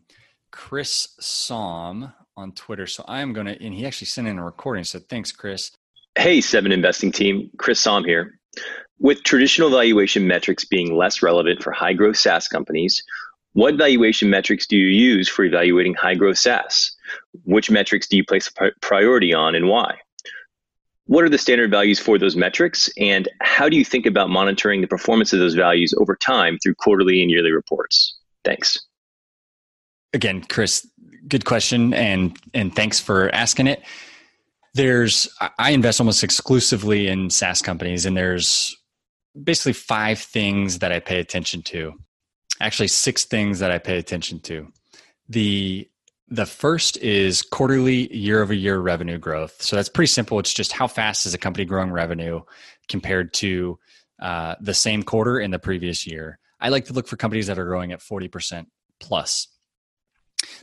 [0.50, 2.88] Chris Som on Twitter.
[2.88, 4.86] So I am going to, and he actually sent in a recording.
[4.86, 5.72] So thanks, Chris.
[6.18, 7.50] Hey, Seven Investing Team.
[7.58, 8.40] Chris Som here.
[9.00, 13.02] With traditional valuation metrics being less relevant for high growth SaaS companies,
[13.54, 16.96] what valuation metrics do you use for evaluating high growth SaaS?
[17.46, 18.52] Which metrics do you place
[18.82, 20.00] priority on and why?
[21.10, 24.80] what are the standard values for those metrics and how do you think about monitoring
[24.80, 28.80] the performance of those values over time through quarterly and yearly reports thanks
[30.14, 30.88] again chris
[31.28, 33.82] good question and and thanks for asking it
[34.74, 38.76] there's i invest almost exclusively in saas companies and there's
[39.44, 41.94] basically five things that i pay attention to
[42.62, 44.68] actually six things that i pay attention to
[45.28, 45.88] the
[46.30, 49.62] the first is quarterly year over year revenue growth.
[49.62, 50.38] So that's pretty simple.
[50.40, 52.42] It's just how fast is a company growing revenue
[52.88, 53.80] compared to
[54.22, 56.38] uh, the same quarter in the previous year.
[56.60, 58.66] I like to look for companies that are growing at 40%
[59.00, 59.48] plus.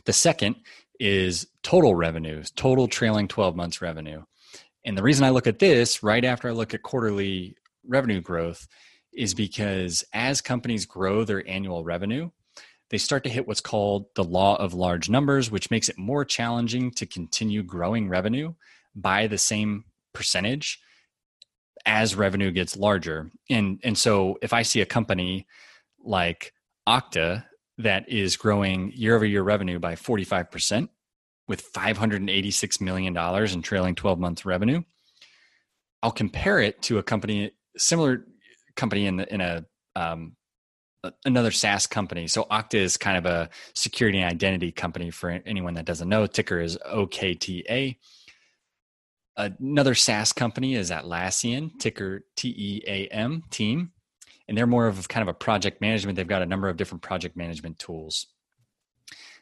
[0.05, 0.55] The second
[0.99, 4.23] is total revenues, total trailing 12 months revenue.
[4.85, 8.67] And the reason I look at this right after I look at quarterly revenue growth
[9.13, 12.29] is because as companies grow their annual revenue,
[12.89, 16.23] they start to hit what's called the law of large numbers, which makes it more
[16.23, 18.53] challenging to continue growing revenue
[18.95, 19.83] by the same
[20.13, 20.79] percentage
[21.85, 23.31] as revenue gets larger.
[23.49, 25.47] And and so if I see a company
[26.03, 26.53] like
[26.87, 27.45] Okta
[27.77, 30.89] that is growing year over year revenue by 45%
[31.47, 34.81] with $586 million in trailing 12 months revenue,
[36.03, 38.25] I'll compare it to a company similar
[38.75, 39.65] company in the, in a
[39.95, 40.35] um,
[41.25, 42.27] another SaaS company.
[42.27, 46.27] So Okta is kind of a security and identity company for anyone that doesn't know.
[46.27, 47.97] Ticker is OKTA.
[49.37, 53.91] Another SaaS company is Atlassian, ticker T E A M, team.
[54.47, 56.15] And they're more of kind of a project management.
[56.15, 58.27] They've got a number of different project management tools.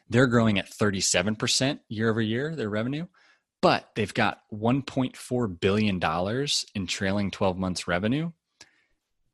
[0.08, 3.06] They're growing at 37% year over year, their revenue,
[3.60, 6.00] but they've got $1.4 billion
[6.74, 8.30] in trailing 12 months revenue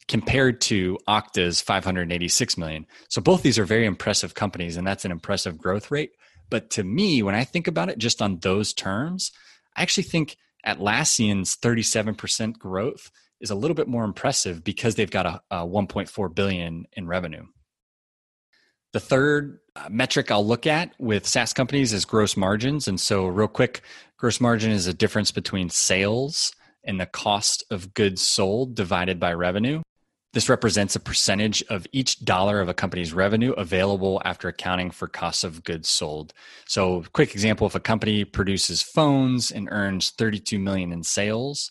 [0.08, 2.86] compared to Okta's 586 million.
[3.08, 6.12] So both these are very impressive companies and that's an impressive growth rate.
[6.50, 9.32] But to me, when I think about it just on those terms,
[9.76, 13.10] I actually think Atlassian's 37% growth
[13.42, 17.44] is a little bit more impressive because they've got a, a 1.4 billion in revenue.
[18.92, 22.88] The third uh, metric I'll look at with SaaS companies is gross margins.
[22.88, 23.82] And so, real quick,
[24.16, 26.52] gross margin is a difference between sales
[26.84, 29.82] and the cost of goods sold divided by revenue.
[30.34, 35.06] This represents a percentage of each dollar of a company's revenue available after accounting for
[35.06, 36.32] costs of goods sold.
[36.66, 41.70] So, quick example if a company produces phones and earns 32 million in sales,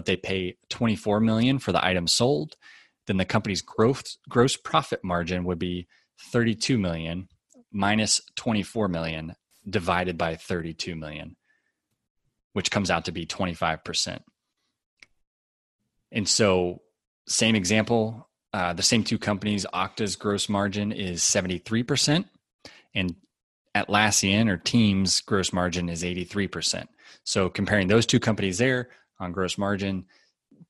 [0.00, 2.56] but they pay 24 million for the items sold,
[3.06, 5.86] then the company's gross gross profit margin would be
[6.32, 7.28] 32 million
[7.70, 9.34] minus 24 million
[9.68, 11.36] divided by 32 million,
[12.54, 14.20] which comes out to be 25%.
[16.12, 16.80] And so
[17.26, 22.24] same example, uh, the same two companies, Okta's gross margin is 73%,
[22.94, 23.16] and
[23.76, 26.86] Atlassian or Teams gross margin is 83%.
[27.22, 28.88] So comparing those two companies there
[29.20, 30.06] on gross margin,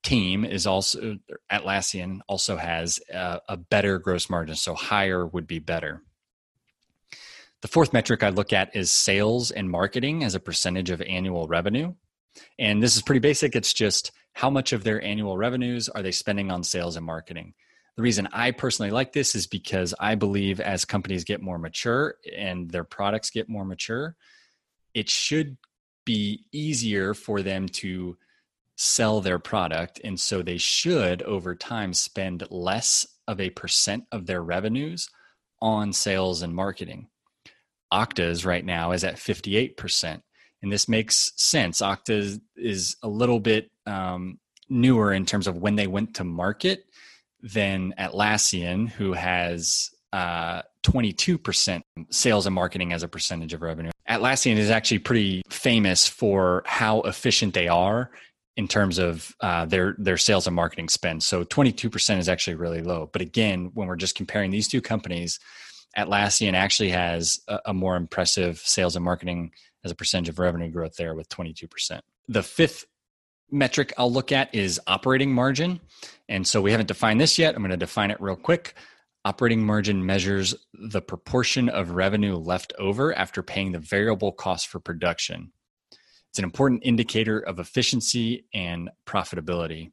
[0.03, 1.19] Team is also
[1.51, 6.03] Atlassian also has a, a better gross margin, so higher would be better.
[7.61, 11.47] The fourth metric I look at is sales and marketing as a percentage of annual
[11.47, 11.95] revenue.
[12.59, 13.55] And this is pretty basic.
[13.55, 17.53] It's just how much of their annual revenues are they spending on sales and marketing?
[17.97, 22.15] The reason I personally like this is because I believe as companies get more mature
[22.35, 24.17] and their products get more mature,
[24.95, 25.59] it should
[26.07, 28.17] be easier for them to
[28.83, 30.01] sell their product.
[30.03, 35.07] And so they should, over time, spend less of a percent of their revenues
[35.61, 37.09] on sales and marketing.
[37.93, 40.23] Okta's right now is at 58%.
[40.63, 41.83] And this makes sense.
[41.83, 44.39] Okta is a little bit um,
[44.71, 46.85] newer in terms of when they went to market
[47.43, 53.91] than Atlassian, who has uh, 22% sales and marketing as a percentage of revenue.
[54.09, 58.11] Atlassian is actually pretty famous for how efficient they are
[58.61, 61.23] in terms of uh, their their sales and marketing spend.
[61.23, 63.09] So 22% is actually really low.
[63.11, 65.41] But again, when we're just comparing these two companies,
[65.97, 69.53] Atlassian actually has a, a more impressive sales and marketing
[69.83, 72.01] as a percentage of revenue growth there with 22%.
[72.29, 72.85] The fifth
[73.51, 75.81] metric I'll look at is operating margin.
[76.29, 77.55] And so we haven't defined this yet.
[77.55, 78.75] I'm going to define it real quick.
[79.25, 84.81] Operating margin measures the proportion of revenue left over after paying the variable cost for
[84.81, 85.53] production.
[86.31, 89.91] It's an important indicator of efficiency and profitability.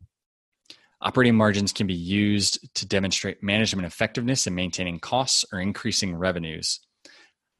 [1.01, 6.79] Operating margins can be used to demonstrate management effectiveness in maintaining costs or increasing revenues.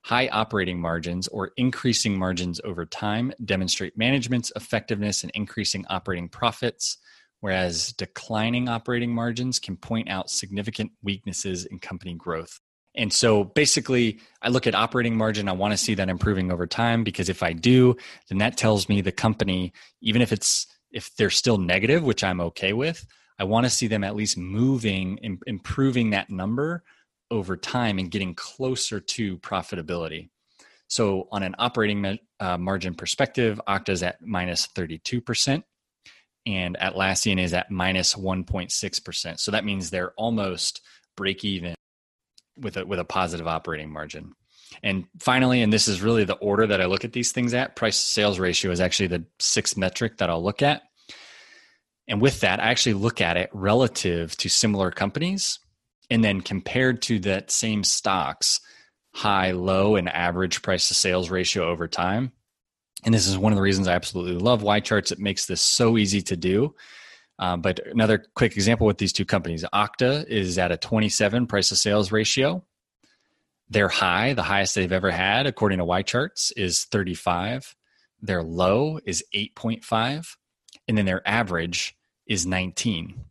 [0.06, 6.98] High operating margins or increasing margins over time demonstrate management's effectiveness in increasing operating profits,
[7.40, 12.60] whereas declining operating margins can point out significant weaknesses in company growth.
[12.98, 15.48] And so basically, I look at operating margin.
[15.48, 17.96] I want to see that improving over time because if I do,
[18.28, 19.72] then that tells me the company,
[20.02, 23.06] even if it's if they're still negative, which I'm okay with,
[23.38, 26.84] I want to see them at least moving, improving that number
[27.30, 30.30] over time and getting closer to profitability.
[30.88, 35.64] So on an operating uh, margin perspective, Okta is at minus 32%
[36.46, 39.40] and Atlassian is at minus 1.6%.
[39.40, 40.82] So that means they're almost
[41.18, 41.77] break even
[42.60, 44.34] with a with a positive operating margin.
[44.84, 47.76] And finally, and this is really the order that I look at these things at,
[47.76, 50.84] price to sales ratio is actually the sixth metric that I'll look at.
[52.08, 55.60] And with that, I actually look at it relative to similar companies
[56.10, 58.62] and then compared to that same stocks,
[59.14, 62.32] high, low, and average price to sales ratio over time.
[63.04, 65.12] And this is one of the reasons I absolutely love YCharts.
[65.12, 66.76] It makes this so easy to do.
[67.40, 71.70] Um, but another quick example with these two companies Okta is at a 27 price
[71.70, 72.64] to sales ratio.
[73.70, 77.76] Their high, the highest they've ever had, according to YCharts, is 35.
[78.22, 80.38] Their low is 8.5.
[80.88, 83.26] And then their average is 19.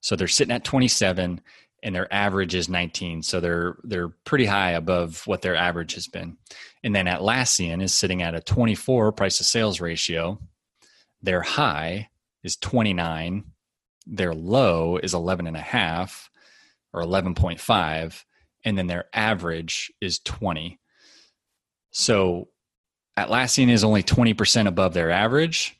[0.00, 1.40] So they're sitting at 27
[1.82, 3.22] and their average is 19.
[3.22, 6.38] So they're they're pretty high above what their average has been.
[6.82, 10.40] And then Atlassian is sitting at a 24 price to sales ratio.
[11.22, 12.08] Their high
[12.44, 13.44] is 29.
[14.06, 16.30] Their low is 11 and a half
[16.92, 18.24] or 11.5
[18.64, 20.78] and then their average is 20.
[21.90, 22.48] So
[23.18, 25.76] Atlassian is only 20% above their average,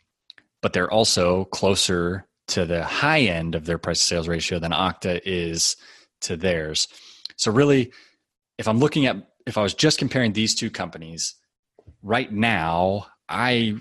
[0.63, 4.73] but they're also closer to the high end of their price to sales ratio than
[4.73, 5.77] Okta is
[6.23, 6.89] to theirs.
[7.37, 7.93] So really
[8.59, 11.35] if I'm looking at if I was just comparing these two companies
[12.03, 13.77] right now, I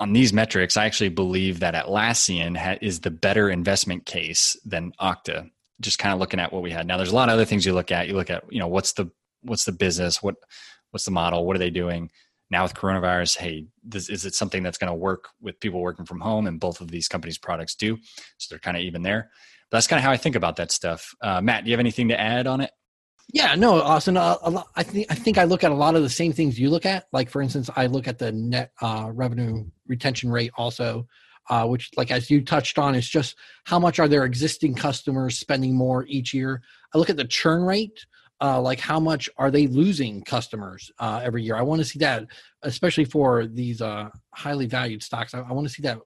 [0.00, 4.92] on these metrics, I actually believe that Atlassian ha- is the better investment case than
[5.00, 5.50] Okta.
[5.80, 6.86] Just kind of looking at what we had.
[6.86, 8.08] Now, there's a lot of other things you look at.
[8.08, 9.10] You look at, you know, what's the
[9.42, 10.22] what's the business?
[10.22, 10.36] What
[10.90, 11.46] what's the model?
[11.46, 12.10] What are they doing?
[12.50, 16.04] Now with coronavirus, hey, this, is it something that's going to work with people working
[16.04, 16.48] from home?
[16.48, 17.96] And both of these companies' products do,
[18.38, 19.30] so they're kind of even there.
[19.70, 21.14] But that's kind of how I think about that stuff.
[21.22, 22.72] Uh, Matt, do you have anything to add on it?
[23.32, 24.16] Yeah, no, Austin.
[24.16, 26.58] Uh, lot, I think I think I look at a lot of the same things
[26.58, 27.06] you look at.
[27.12, 31.06] Like for instance, I look at the net uh, revenue retention rate also,
[31.48, 35.38] uh, which, like as you touched on, is just how much are their existing customers
[35.38, 36.62] spending more each year.
[36.92, 38.04] I look at the churn rate,
[38.40, 41.56] uh, like how much are they losing customers uh, every year.
[41.56, 42.26] I want to see that,
[42.62, 43.80] especially for these
[44.34, 45.34] highly valued stocks.
[45.34, 45.98] I, I want to see that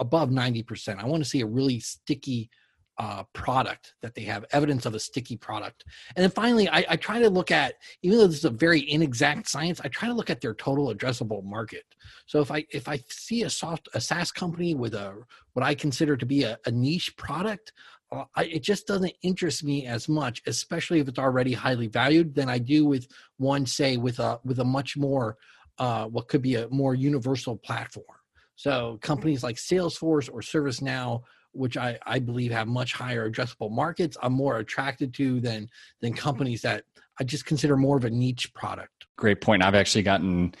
[0.00, 1.00] above ninety percent.
[1.00, 2.50] I want to see a really sticky
[2.98, 5.84] uh, product that they have evidence of a sticky product
[6.16, 8.90] and then finally I, I, try to look at even though this is a very
[8.90, 11.84] inexact science i try to look at their total addressable market
[12.24, 15.14] so if i if i see a soft a saas company with a
[15.52, 17.72] what i consider to be a, a niche product
[18.12, 22.36] uh, I, it just doesn't interest me as much, especially if it's already highly valued,
[22.36, 25.36] than I do with one, say, with a with a much more
[25.78, 28.06] uh, what could be a more universal platform.
[28.54, 31.22] So companies like Salesforce or ServiceNow,
[31.56, 35.68] which I, I believe have much higher addressable markets, I'm more attracted to than
[36.00, 36.84] than companies that
[37.18, 39.06] I just consider more of a niche product.
[39.16, 39.62] Great point.
[39.62, 40.54] I've actually gotten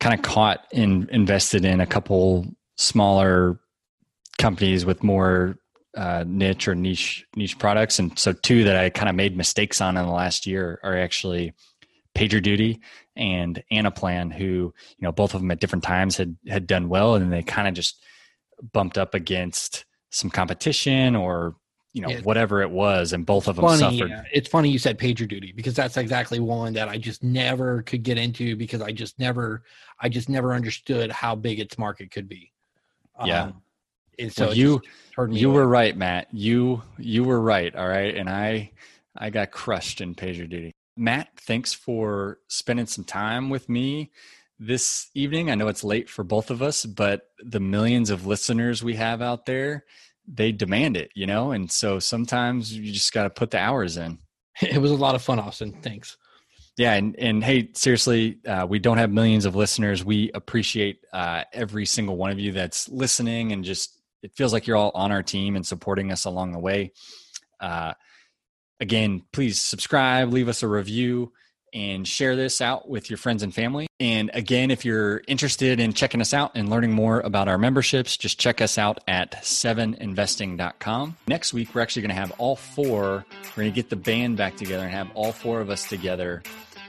[0.00, 2.46] kind of caught in invested in a couple
[2.76, 3.60] smaller
[4.38, 5.56] companies with more
[5.96, 9.80] uh, niche or niche niche products, and so two that I kind of made mistakes
[9.80, 11.52] on in the last year are actually
[12.14, 12.78] PagerDuty
[13.16, 17.14] and Anaplan, who you know both of them at different times had had done well,
[17.14, 18.02] and they kind of just
[18.72, 21.56] bumped up against some competition or
[21.92, 22.20] you know yeah.
[22.20, 24.10] whatever it was, and both of them funny, suffered.
[24.10, 24.24] Yeah.
[24.32, 28.16] It's funny you said PagerDuty because that's exactly one that I just never could get
[28.16, 29.62] into because I just never
[30.00, 32.52] I just never understood how big its market could be.
[33.24, 33.42] Yeah.
[33.44, 34.80] Um, so well, you
[35.30, 35.56] you away.
[35.56, 36.28] were right, Matt.
[36.32, 37.74] You you were right.
[37.74, 38.70] All right, and I
[39.16, 40.70] I got crushed in PagerDuty.
[40.96, 44.10] Matt, thanks for spending some time with me
[44.66, 45.50] this evening.
[45.50, 49.20] I know it's late for both of us, but the millions of listeners we have
[49.20, 49.84] out there,
[50.26, 51.50] they demand it, you know?
[51.50, 54.18] And so sometimes you just got to put the hours in.
[54.60, 55.72] It was a lot of fun, Austin.
[55.80, 56.18] Thanks.
[56.76, 60.04] Yeah, and and hey, seriously, uh, we don't have millions of listeners.
[60.04, 64.66] We appreciate uh, every single one of you that's listening, and just it feels like
[64.66, 66.92] you're all on our team and supporting us along the way.
[67.60, 67.94] Uh,
[68.78, 71.32] again, please subscribe, leave us a review,
[71.72, 73.86] and share this out with your friends and family.
[73.98, 78.16] And again, if you're interested in checking us out and learning more about our memberships,
[78.16, 81.16] just check us out at 7investing.com.
[81.26, 84.36] Next week, we're actually going to have all four, we're going to get the band
[84.36, 86.42] back together and have all four of us together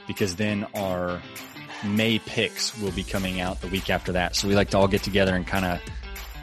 [0.06, 1.22] because then our
[1.84, 4.36] May picks will be coming out the week after that.
[4.36, 5.80] So we like to all get together and kind of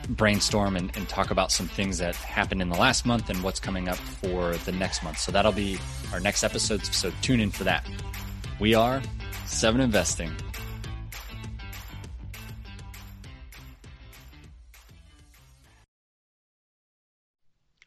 [0.09, 3.59] brainstorm and, and, talk about some things that happened in the last month and what's
[3.59, 5.19] coming up for the next month.
[5.19, 5.77] So that'll be
[6.11, 6.83] our next episode.
[6.85, 7.85] So tune in for that.
[8.61, 9.01] We are
[9.47, 10.31] Seven Investing.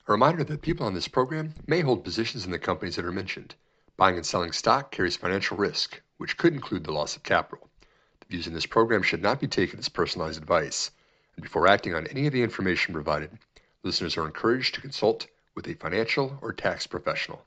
[0.09, 3.13] A reminder that people on this program may hold positions in the companies that are
[3.13, 3.55] mentioned.
[3.97, 7.71] Buying and selling stock carries financial risk, which could include the loss of capital.
[8.19, 10.91] The views in this program should not be taken as personalized advice
[11.37, 13.31] and before acting on any of the information provided,
[13.85, 17.45] listeners are encouraged to consult with a financial or tax professional.